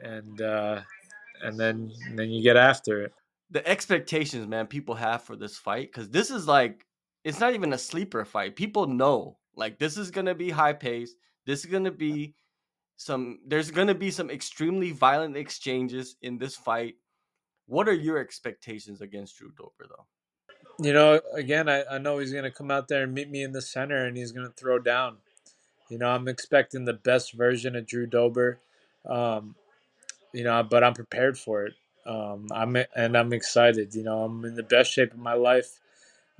and 0.00 0.40
uh, 0.40 0.80
and 1.42 1.58
then 1.58 1.92
and 2.06 2.18
then 2.18 2.30
you 2.30 2.42
get 2.42 2.56
after 2.56 3.02
it. 3.02 3.12
The 3.50 3.66
expectations, 3.66 4.46
man, 4.46 4.66
people 4.66 4.94
have 4.94 5.22
for 5.22 5.36
this 5.36 5.56
fight 5.56 5.90
because 5.92 6.08
this 6.10 6.30
is 6.30 6.46
like 6.46 6.86
it's 7.24 7.40
not 7.40 7.54
even 7.54 7.72
a 7.72 7.78
sleeper 7.78 8.24
fight. 8.24 8.56
People 8.56 8.86
know 8.86 9.38
like 9.56 9.78
this 9.78 9.96
is 9.96 10.10
gonna 10.10 10.34
be 10.34 10.50
high 10.50 10.72
pace. 10.72 11.14
This 11.46 11.60
is 11.60 11.66
gonna 11.66 11.90
be 11.90 12.34
some. 12.96 13.40
There's 13.46 13.70
gonna 13.70 13.94
be 13.94 14.10
some 14.10 14.30
extremely 14.30 14.90
violent 14.90 15.36
exchanges 15.36 16.16
in 16.22 16.38
this 16.38 16.56
fight. 16.56 16.94
What 17.66 17.88
are 17.88 17.94
your 17.94 18.18
expectations 18.18 19.00
against 19.00 19.38
Drew 19.38 19.50
Dober, 19.56 19.86
though? 19.88 20.06
You 20.78 20.92
know, 20.92 21.20
again, 21.34 21.68
I, 21.68 21.84
I 21.84 21.98
know 21.98 22.18
he's 22.18 22.32
going 22.32 22.44
to 22.44 22.50
come 22.50 22.70
out 22.70 22.88
there 22.88 23.04
and 23.04 23.14
meet 23.14 23.30
me 23.30 23.42
in 23.42 23.52
the 23.52 23.62
center 23.62 24.04
and 24.04 24.16
he's 24.16 24.32
going 24.32 24.46
to 24.46 24.52
throw 24.52 24.78
down. 24.78 25.18
You 25.88 25.98
know, 25.98 26.08
I'm 26.08 26.28
expecting 26.28 26.84
the 26.84 26.94
best 26.94 27.34
version 27.34 27.76
of 27.76 27.86
Drew 27.86 28.06
Dober. 28.06 28.58
Um, 29.06 29.54
you 30.32 30.44
know, 30.44 30.62
but 30.62 30.82
I'm 30.82 30.94
prepared 30.94 31.38
for 31.38 31.64
it. 31.66 31.74
Um, 32.06 32.48
I'm 32.52 32.76
and 32.96 33.16
I'm 33.16 33.32
excited. 33.32 33.94
You 33.94 34.02
know, 34.02 34.24
I'm 34.24 34.44
in 34.44 34.56
the 34.56 34.62
best 34.62 34.92
shape 34.92 35.12
of 35.12 35.18
my 35.18 35.34
life. 35.34 35.78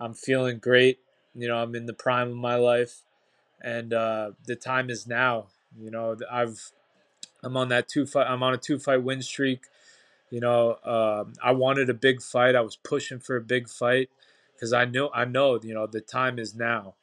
I'm 0.01 0.15
feeling 0.15 0.59
great. 0.59 0.99
You 1.35 1.49
know, 1.49 1.57
I'm 1.57 1.75
in 1.75 1.87
the 1.87 1.93
prime 1.93 2.31
of 2.31 2.37
my 2.37 2.57
life, 2.57 3.03
and 3.61 3.93
uh, 3.93 4.33
the 4.47 4.57
time 4.57 4.91
is 4.91 5.07
now. 5.07 5.47
You 5.79 5.91
know, 5.91 6.17
I've 6.31 6.73
I'm 7.43 7.57
on 7.57 7.69
that 7.69 7.89
two 7.89 8.07
fight. 8.07 8.27
I'm 8.29 8.43
on 8.43 8.55
a 8.55 8.59
two 8.59 8.79
fight 8.79 9.03
win 9.03 9.23
streak. 9.23 9.63
You 10.31 10.41
know, 10.41 10.79
um, 10.85 11.35
I 11.43 11.53
wanted 11.53 11.91
a 11.91 11.95
big 11.95 12.23
fight. 12.23 12.57
I 12.57 12.63
was 12.63 12.77
pushing 12.77 13.21
for 13.21 13.37
a 13.37 13.41
big 13.43 13.69
fight 13.69 14.09
because 14.63 14.73
I 14.73 14.85
know 14.85 15.11
I 15.13 15.25
know 15.25 15.59
you 15.61 15.75
know 15.75 15.89
the 15.89 16.01
time 16.01 16.39
is 16.39 16.55
now. 16.55 16.95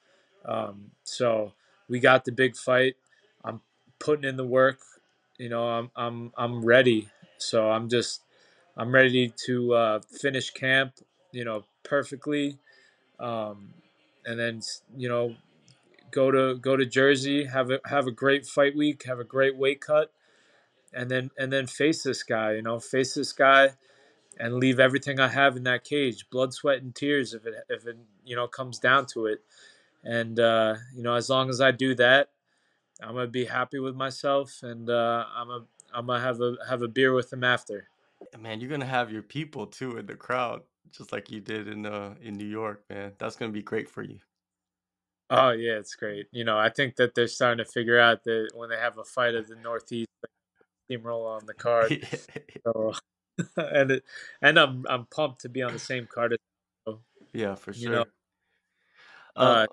Um, 0.45 0.91
so 1.03 1.51
we 1.89 1.99
got 1.99 2.23
the 2.23 2.31
big 2.31 2.55
fight. 2.55 2.95
I'm 3.43 3.59
putting 3.99 4.23
in 4.23 4.37
the 4.37 4.45
work. 4.45 4.79
You 5.37 5.49
know, 5.49 5.67
I'm 5.67 5.91
I'm 5.93 6.31
I'm 6.37 6.63
ready. 6.63 7.09
So 7.37 7.69
I'm 7.69 7.89
just 7.89 8.21
I'm 8.77 8.93
ready 8.93 9.33
to 9.45 9.73
uh, 9.73 9.99
finish 9.99 10.51
camp. 10.51 10.93
You 11.33 11.43
know, 11.43 11.65
perfectly, 11.83 12.59
um, 13.19 13.73
and 14.25 14.39
then 14.39 14.61
you 14.95 15.09
know 15.09 15.35
go 16.11 16.31
to 16.31 16.55
go 16.55 16.77
to 16.77 16.85
Jersey, 16.85 17.43
have 17.43 17.71
a 17.71 17.81
have 17.87 18.07
a 18.07 18.11
great 18.11 18.45
fight 18.45 18.73
week, 18.73 19.03
have 19.03 19.19
a 19.19 19.25
great 19.25 19.57
weight 19.57 19.81
cut, 19.81 20.13
and 20.93 21.11
then 21.11 21.29
and 21.37 21.51
then 21.51 21.67
face 21.67 22.03
this 22.03 22.23
guy. 22.23 22.53
You 22.53 22.61
know, 22.61 22.79
face 22.79 23.15
this 23.15 23.33
guy, 23.33 23.71
and 24.39 24.55
leave 24.55 24.79
everything 24.79 25.19
I 25.19 25.27
have 25.27 25.57
in 25.57 25.63
that 25.63 25.83
cage, 25.83 26.29
blood, 26.29 26.53
sweat, 26.53 26.81
and 26.81 26.95
tears. 26.95 27.33
If 27.33 27.45
it 27.45 27.55
if 27.69 27.85
it 27.85 27.97
you 28.25 28.35
know 28.35 28.47
comes 28.47 28.79
down 28.79 29.05
to 29.07 29.25
it, 29.25 29.43
and 30.03 30.39
uh, 30.39 30.75
you 30.95 31.03
know, 31.03 31.15
as 31.15 31.29
long 31.29 31.49
as 31.49 31.61
I 31.61 31.71
do 31.71 31.93
that, 31.95 32.29
I'm 33.01 33.15
gonna 33.15 33.27
be 33.27 33.45
happy 33.45 33.79
with 33.79 33.95
myself, 33.95 34.59
and 34.63 34.89
uh, 34.89 35.25
I'm 35.35 35.49
a 35.49 35.65
I'm 35.93 36.07
gonna 36.07 36.21
have 36.21 36.41
a 36.41 36.55
have 36.67 36.81
a 36.81 36.87
beer 36.87 37.13
with 37.13 37.29
them 37.29 37.43
after. 37.43 37.87
Man, 38.37 38.59
you're 38.59 38.69
gonna 38.69 38.85
have 38.85 39.11
your 39.11 39.23
people 39.23 39.67
too 39.67 39.97
in 39.97 40.05
the 40.05 40.15
crowd, 40.15 40.61
just 40.91 41.11
like 41.11 41.29
you 41.29 41.41
did 41.41 41.67
in 41.67 41.85
uh 41.85 42.15
in 42.21 42.35
New 42.35 42.47
York, 42.47 42.83
man. 42.89 43.13
That's 43.17 43.35
gonna 43.35 43.51
be 43.51 43.63
great 43.63 43.89
for 43.89 44.03
you. 44.03 44.19
Oh 45.29 45.51
yeah, 45.51 45.73
it's 45.73 45.95
great. 45.95 46.27
You 46.31 46.43
know, 46.43 46.57
I 46.57 46.69
think 46.69 46.95
that 46.95 47.13
they're 47.13 47.27
starting 47.27 47.63
to 47.63 47.71
figure 47.71 47.99
out 47.99 48.23
that 48.23 48.49
when 48.55 48.69
they 48.69 48.77
have 48.77 48.97
a 48.97 49.03
fight 49.03 49.35
of 49.35 49.47
the 49.47 49.55
Northeast, 49.55 50.09
steamroll 50.89 51.27
on 51.27 51.45
the 51.45 51.53
card. 51.53 52.07
so, 52.63 52.93
and 53.57 53.91
it, 53.91 54.03
and 54.41 54.59
I'm 54.59 54.85
I'm 54.89 55.05
pumped 55.05 55.41
to 55.41 55.49
be 55.49 55.61
on 55.61 55.73
the 55.73 55.79
same 55.79 56.07
card 56.13 56.33
as. 56.33 56.39
So, 56.87 56.99
yeah, 57.33 57.55
for 57.55 57.73
sure. 57.73 57.83
You 57.83 57.89
know, 57.89 58.05
uh, 59.35 59.67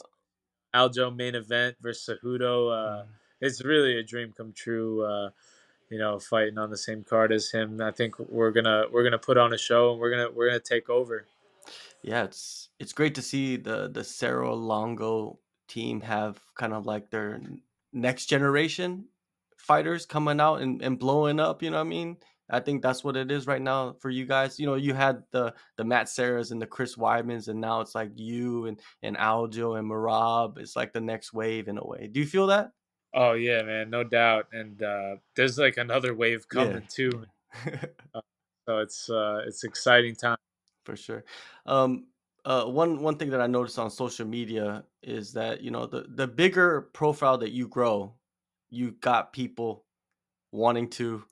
Aljo 0.74 1.14
main 1.14 1.34
event 1.34 1.76
versus 1.80 2.18
Cejudo. 2.22 2.72
Uh, 2.72 3.02
mm. 3.02 3.06
It's 3.40 3.64
really 3.64 3.98
a 3.98 4.02
dream 4.02 4.32
come 4.36 4.52
true. 4.52 5.04
Uh, 5.04 5.30
you 5.90 5.98
know, 5.98 6.18
fighting 6.18 6.58
on 6.58 6.70
the 6.70 6.76
same 6.76 7.04
card 7.04 7.32
as 7.32 7.50
him. 7.50 7.80
I 7.80 7.92
think 7.92 8.18
we're 8.18 8.50
gonna 8.50 8.84
we're 8.90 9.04
gonna 9.04 9.18
put 9.18 9.36
on 9.36 9.52
a 9.52 9.58
show 9.58 9.92
and 9.92 10.00
we're 10.00 10.10
gonna 10.10 10.30
we're 10.30 10.48
gonna 10.48 10.60
take 10.60 10.90
over. 10.90 11.26
Yeah, 12.02 12.24
it's 12.24 12.70
it's 12.78 12.92
great 12.92 13.14
to 13.16 13.22
see 13.22 13.56
the 13.56 13.88
the 13.88 14.04
Serra 14.04 14.54
Longo 14.54 15.38
team 15.68 16.00
have 16.00 16.40
kind 16.54 16.72
of 16.72 16.86
like 16.86 17.10
their 17.10 17.40
next 17.92 18.26
generation 18.26 19.06
fighters 19.56 20.06
coming 20.06 20.40
out 20.40 20.60
and, 20.60 20.80
and 20.82 20.98
blowing 20.98 21.40
up. 21.40 21.62
You 21.62 21.70
know 21.70 21.78
what 21.78 21.86
I 21.86 21.90
mean? 21.90 22.16
I 22.48 22.60
think 22.60 22.82
that's 22.82 23.02
what 23.02 23.16
it 23.16 23.30
is 23.30 23.46
right 23.46 23.60
now 23.60 23.96
for 24.00 24.08
you 24.08 24.24
guys. 24.24 24.58
You 24.58 24.66
know, 24.66 24.74
you 24.74 24.94
had 24.94 25.22
the 25.32 25.54
the 25.76 25.84
Matt 25.84 26.06
Serras 26.06 26.52
and 26.52 26.62
the 26.62 26.66
Chris 26.66 26.96
Weidmans, 26.96 27.48
and 27.48 27.60
now 27.60 27.80
it's 27.80 27.94
like 27.94 28.10
you 28.14 28.66
and 28.66 28.80
and 29.02 29.16
Aljo 29.16 29.78
and 29.78 29.90
Merab. 29.90 30.58
It's 30.58 30.76
like 30.76 30.92
the 30.92 31.00
next 31.00 31.32
wave 31.32 31.68
in 31.68 31.78
a 31.78 31.84
way. 31.84 32.08
Do 32.10 32.20
you 32.20 32.26
feel 32.26 32.46
that? 32.48 32.70
Oh 33.14 33.32
yeah, 33.32 33.62
man, 33.62 33.90
no 33.90 34.04
doubt. 34.04 34.46
And 34.52 34.82
uh, 34.82 35.16
there's 35.34 35.58
like 35.58 35.76
another 35.76 36.14
wave 36.14 36.48
coming 36.48 36.74
yeah. 36.74 36.80
too. 36.88 37.24
uh, 38.14 38.20
so 38.68 38.78
it's 38.78 39.10
uh, 39.10 39.42
it's 39.46 39.64
exciting 39.64 40.14
time 40.14 40.36
for 40.84 40.96
sure. 40.96 41.24
Um, 41.66 42.06
uh, 42.44 42.64
one 42.64 43.02
one 43.02 43.16
thing 43.16 43.30
that 43.30 43.40
I 43.40 43.46
noticed 43.48 43.78
on 43.78 43.90
social 43.90 44.26
media 44.26 44.84
is 45.02 45.32
that 45.32 45.62
you 45.62 45.70
know 45.70 45.86
the 45.86 46.06
the 46.08 46.28
bigger 46.28 46.82
profile 46.92 47.38
that 47.38 47.50
you 47.50 47.66
grow, 47.68 48.14
you 48.70 48.92
got 49.00 49.32
people 49.32 49.84
wanting 50.52 50.88
to 50.90 51.24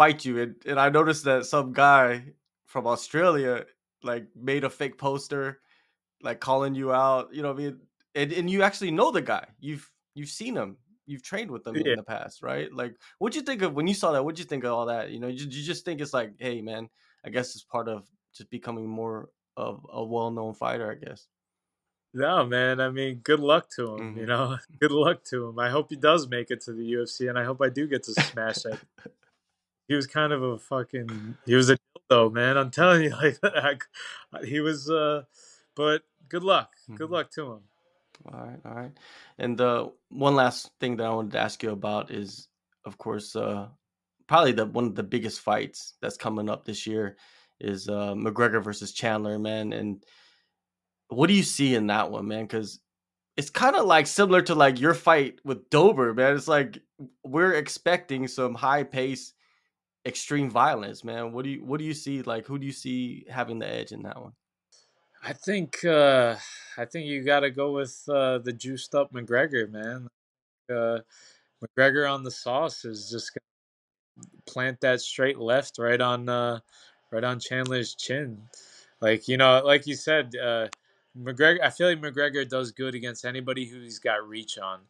fight 0.00 0.24
you. 0.24 0.40
And, 0.40 0.54
and 0.64 0.80
I 0.80 0.88
noticed 0.88 1.24
that 1.24 1.44
some 1.44 1.74
guy 1.74 2.24
from 2.64 2.86
Australia 2.86 3.66
like 4.02 4.24
made 4.34 4.64
a 4.64 4.70
fake 4.70 4.96
poster, 4.96 5.60
like 6.22 6.40
calling 6.40 6.74
you 6.74 6.90
out. 6.90 7.34
You 7.34 7.42
know, 7.42 7.50
I 7.50 7.54
mean, 7.54 7.80
and, 8.14 8.32
and 8.32 8.48
you 8.48 8.62
actually 8.62 8.92
know 8.92 9.10
the 9.10 9.20
guy. 9.20 9.44
You've 9.60 9.90
you've 10.14 10.30
seen 10.30 10.56
him. 10.56 10.78
You've 11.04 11.22
trained 11.22 11.50
with 11.50 11.64
them 11.64 11.76
yeah. 11.76 11.92
in 11.92 11.96
the 11.96 12.02
past, 12.02 12.42
right? 12.42 12.72
Like, 12.72 12.94
what'd 13.18 13.36
you 13.36 13.42
think 13.42 13.60
of 13.60 13.74
when 13.74 13.86
you 13.86 13.94
saw 13.94 14.12
that? 14.12 14.24
What'd 14.24 14.38
you 14.38 14.44
think 14.46 14.64
of 14.64 14.72
all 14.72 14.86
that? 14.86 15.10
You 15.10 15.20
know, 15.20 15.26
you, 15.26 15.44
you 15.44 15.62
just 15.62 15.84
think 15.84 16.00
it's 16.00 16.14
like, 16.14 16.32
hey, 16.38 16.62
man, 16.62 16.88
I 17.26 17.30
guess 17.30 17.54
it's 17.54 17.64
part 17.64 17.88
of 17.88 18.08
just 18.32 18.48
becoming 18.48 18.86
more 18.86 19.28
of 19.56 19.84
a 19.92 20.04
well-known 20.04 20.54
fighter, 20.54 20.88
I 20.88 21.04
guess. 21.04 21.26
No, 22.14 22.46
man. 22.46 22.80
I 22.80 22.90
mean, 22.90 23.16
good 23.24 23.40
luck 23.40 23.68
to 23.76 23.94
him. 23.94 24.00
Mm-hmm. 24.00 24.20
You 24.20 24.26
know, 24.26 24.56
good 24.80 24.92
luck 24.92 25.24
to 25.30 25.48
him. 25.48 25.58
I 25.58 25.68
hope 25.68 25.90
he 25.90 25.96
does 25.96 26.28
make 26.28 26.52
it 26.52 26.60
to 26.62 26.72
the 26.72 26.92
UFC, 26.92 27.28
and 27.28 27.36
I 27.36 27.44
hope 27.44 27.60
I 27.60 27.68
do 27.68 27.88
get 27.88 28.04
to 28.04 28.14
smash 28.14 28.62
that 28.62 28.78
he 29.90 29.96
was 29.96 30.06
kind 30.06 30.32
of 30.32 30.40
a 30.40 30.56
fucking 30.56 31.36
he 31.46 31.56
was 31.56 31.68
a 31.68 31.76
dildo, 32.08 32.32
man. 32.32 32.56
I'm 32.56 32.70
telling 32.70 33.02
you, 33.02 33.10
like 33.42 33.82
he 34.44 34.60
was. 34.60 34.88
uh 34.88 35.24
But 35.74 36.02
good 36.28 36.44
luck, 36.44 36.70
good 36.86 37.00
mm-hmm. 37.00 37.12
luck 37.12 37.30
to 37.32 37.52
him. 37.52 37.60
All 38.32 38.40
right, 38.40 38.60
all 38.64 38.74
right. 38.74 38.92
And 39.38 39.60
uh, 39.60 39.88
one 40.10 40.36
last 40.36 40.70
thing 40.78 40.96
that 40.96 41.06
I 41.06 41.10
wanted 41.10 41.32
to 41.32 41.40
ask 41.40 41.60
you 41.64 41.70
about 41.70 42.12
is, 42.12 42.46
of 42.84 42.98
course, 42.98 43.34
uh, 43.34 43.66
probably 44.28 44.52
the 44.52 44.66
one 44.66 44.84
of 44.84 44.94
the 44.94 45.02
biggest 45.02 45.40
fights 45.40 45.94
that's 46.00 46.16
coming 46.16 46.48
up 46.48 46.64
this 46.64 46.86
year 46.86 47.16
is 47.58 47.88
uh, 47.88 48.14
McGregor 48.14 48.62
versus 48.62 48.92
Chandler, 48.92 49.40
man. 49.40 49.72
And 49.72 50.04
what 51.08 51.26
do 51.26 51.34
you 51.34 51.42
see 51.42 51.74
in 51.74 51.88
that 51.88 52.12
one, 52.12 52.28
man? 52.28 52.44
Because 52.44 52.78
it's 53.36 53.50
kind 53.50 53.74
of 53.74 53.86
like 53.86 54.06
similar 54.06 54.42
to 54.42 54.54
like 54.54 54.78
your 54.78 54.94
fight 54.94 55.40
with 55.44 55.68
Dober, 55.68 56.14
man. 56.14 56.36
It's 56.36 56.46
like 56.46 56.78
we're 57.24 57.54
expecting 57.54 58.28
some 58.28 58.54
high 58.54 58.84
pace, 58.84 59.32
extreme 60.06 60.50
violence, 60.50 61.04
man. 61.04 61.32
What 61.32 61.44
do 61.44 61.50
you 61.50 61.64
what 61.64 61.78
do 61.78 61.84
you 61.84 61.94
see? 61.94 62.22
Like, 62.22 62.46
who 62.46 62.58
do 62.58 62.66
you 62.66 62.72
see 62.72 63.26
having 63.28 63.58
the 63.58 63.68
edge 63.68 63.92
in 63.92 64.02
that 64.02 64.20
one? 64.20 64.32
I 65.22 65.32
think 65.32 65.84
uh, 65.84 66.36
I 66.78 66.84
think 66.86 67.06
you 67.06 67.22
got 67.22 67.40
to 67.40 67.50
go 67.50 67.72
with 67.72 68.02
uh, 68.08 68.38
the 68.38 68.52
juiced 68.52 68.94
up 68.94 69.12
McGregor, 69.12 69.70
man. 69.70 70.08
Uh, 70.70 71.00
McGregor 71.62 72.10
on 72.10 72.22
the 72.22 72.30
sauce 72.30 72.84
is 72.84 73.10
just 73.10 73.32
gonna 73.34 74.28
plant 74.46 74.80
that 74.80 75.00
straight 75.00 75.38
left 75.38 75.78
right 75.78 76.00
on 76.00 76.28
uh, 76.28 76.60
right 77.10 77.24
on 77.24 77.38
Chandler's 77.38 77.94
chin. 77.94 78.40
Like 79.00 79.28
you 79.28 79.36
know, 79.36 79.62
like 79.64 79.86
you 79.86 79.94
said, 79.94 80.34
uh, 80.36 80.68
McGregor. 81.18 81.60
I 81.62 81.70
feel 81.70 81.88
like 81.88 82.00
McGregor 82.00 82.48
does 82.48 82.72
good 82.72 82.94
against 82.94 83.24
anybody 83.24 83.66
who's 83.66 83.98
got 83.98 84.26
reach 84.26 84.58
on, 84.58 84.80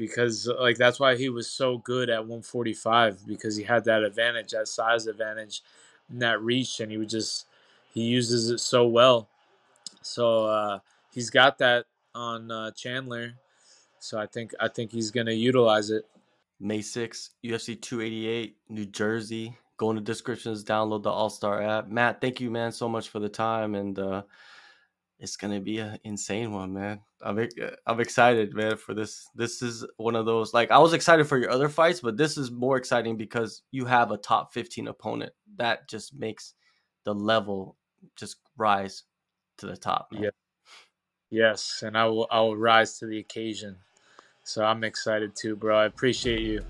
because 0.00 0.50
like 0.58 0.78
that's 0.78 0.98
why 0.98 1.14
he 1.14 1.28
was 1.28 1.46
so 1.46 1.76
good 1.76 2.08
at 2.08 2.20
145 2.20 3.26
because 3.26 3.54
he 3.54 3.62
had 3.62 3.84
that 3.84 4.02
advantage, 4.02 4.52
that 4.52 4.66
size 4.66 5.06
advantage, 5.06 5.62
and 6.08 6.22
that 6.22 6.40
reach, 6.40 6.80
and 6.80 6.90
he 6.90 6.96
would 6.96 7.10
just 7.10 7.44
he 7.92 8.00
uses 8.00 8.48
it 8.48 8.60
so 8.60 8.86
well. 8.86 9.28
So 10.00 10.46
uh, 10.46 10.78
he's 11.12 11.28
got 11.28 11.58
that 11.58 11.84
on 12.14 12.50
uh, 12.50 12.70
Chandler. 12.70 13.34
So 13.98 14.18
I 14.18 14.24
think 14.24 14.54
I 14.58 14.68
think 14.68 14.90
he's 14.90 15.10
gonna 15.10 15.32
utilize 15.32 15.90
it. 15.90 16.06
May 16.58 16.78
6th, 16.78 17.30
UFC 17.44 17.80
288, 17.80 18.56
New 18.70 18.86
Jersey. 18.86 19.56
Go 19.76 19.90
in 19.90 19.96
the 19.96 20.02
descriptions, 20.02 20.64
download 20.64 21.02
the 21.02 21.10
All 21.10 21.28
Star 21.28 21.62
app. 21.62 21.88
Matt, 21.88 22.22
thank 22.22 22.40
you, 22.40 22.50
man, 22.50 22.72
so 22.72 22.88
much 22.88 23.10
for 23.10 23.18
the 23.18 23.28
time, 23.28 23.74
and 23.74 23.98
uh, 23.98 24.22
it's 25.20 25.36
gonna 25.36 25.60
be 25.60 25.78
an 25.78 25.98
insane 26.02 26.50
one, 26.52 26.72
man. 26.72 27.00
I'm 27.20 27.38
uh, 27.38 27.46
I'm 27.86 28.00
excited, 28.00 28.54
man, 28.54 28.76
for 28.76 28.94
this. 28.94 29.28
This 29.34 29.60
is 29.60 29.84
one 29.98 30.16
of 30.16 30.24
those 30.24 30.54
like 30.54 30.70
I 30.70 30.78
was 30.78 30.94
excited 30.94 31.26
for 31.26 31.36
your 31.36 31.50
other 31.50 31.68
fights, 31.68 32.00
but 32.00 32.16
this 32.16 32.38
is 32.38 32.50
more 32.50 32.78
exciting 32.78 33.16
because 33.16 33.62
you 33.70 33.84
have 33.84 34.10
a 34.10 34.16
top 34.16 34.52
15 34.54 34.88
opponent. 34.88 35.32
That 35.56 35.88
just 35.88 36.14
makes 36.14 36.54
the 37.04 37.14
level 37.14 37.76
just 38.16 38.36
rise 38.56 39.04
to 39.58 39.66
the 39.66 39.76
top. 39.76 40.08
Man. 40.10 40.24
Yeah. 40.24 40.30
Yes, 41.30 41.82
and 41.86 41.96
I 41.96 42.06
will 42.06 42.26
I 42.30 42.40
will 42.40 42.56
rise 42.56 42.98
to 42.98 43.06
the 43.06 43.18
occasion. 43.18 43.76
So 44.42 44.64
I'm 44.64 44.82
excited 44.82 45.36
too, 45.36 45.54
bro. 45.54 45.78
I 45.78 45.84
appreciate 45.84 46.40
you. 46.40 46.64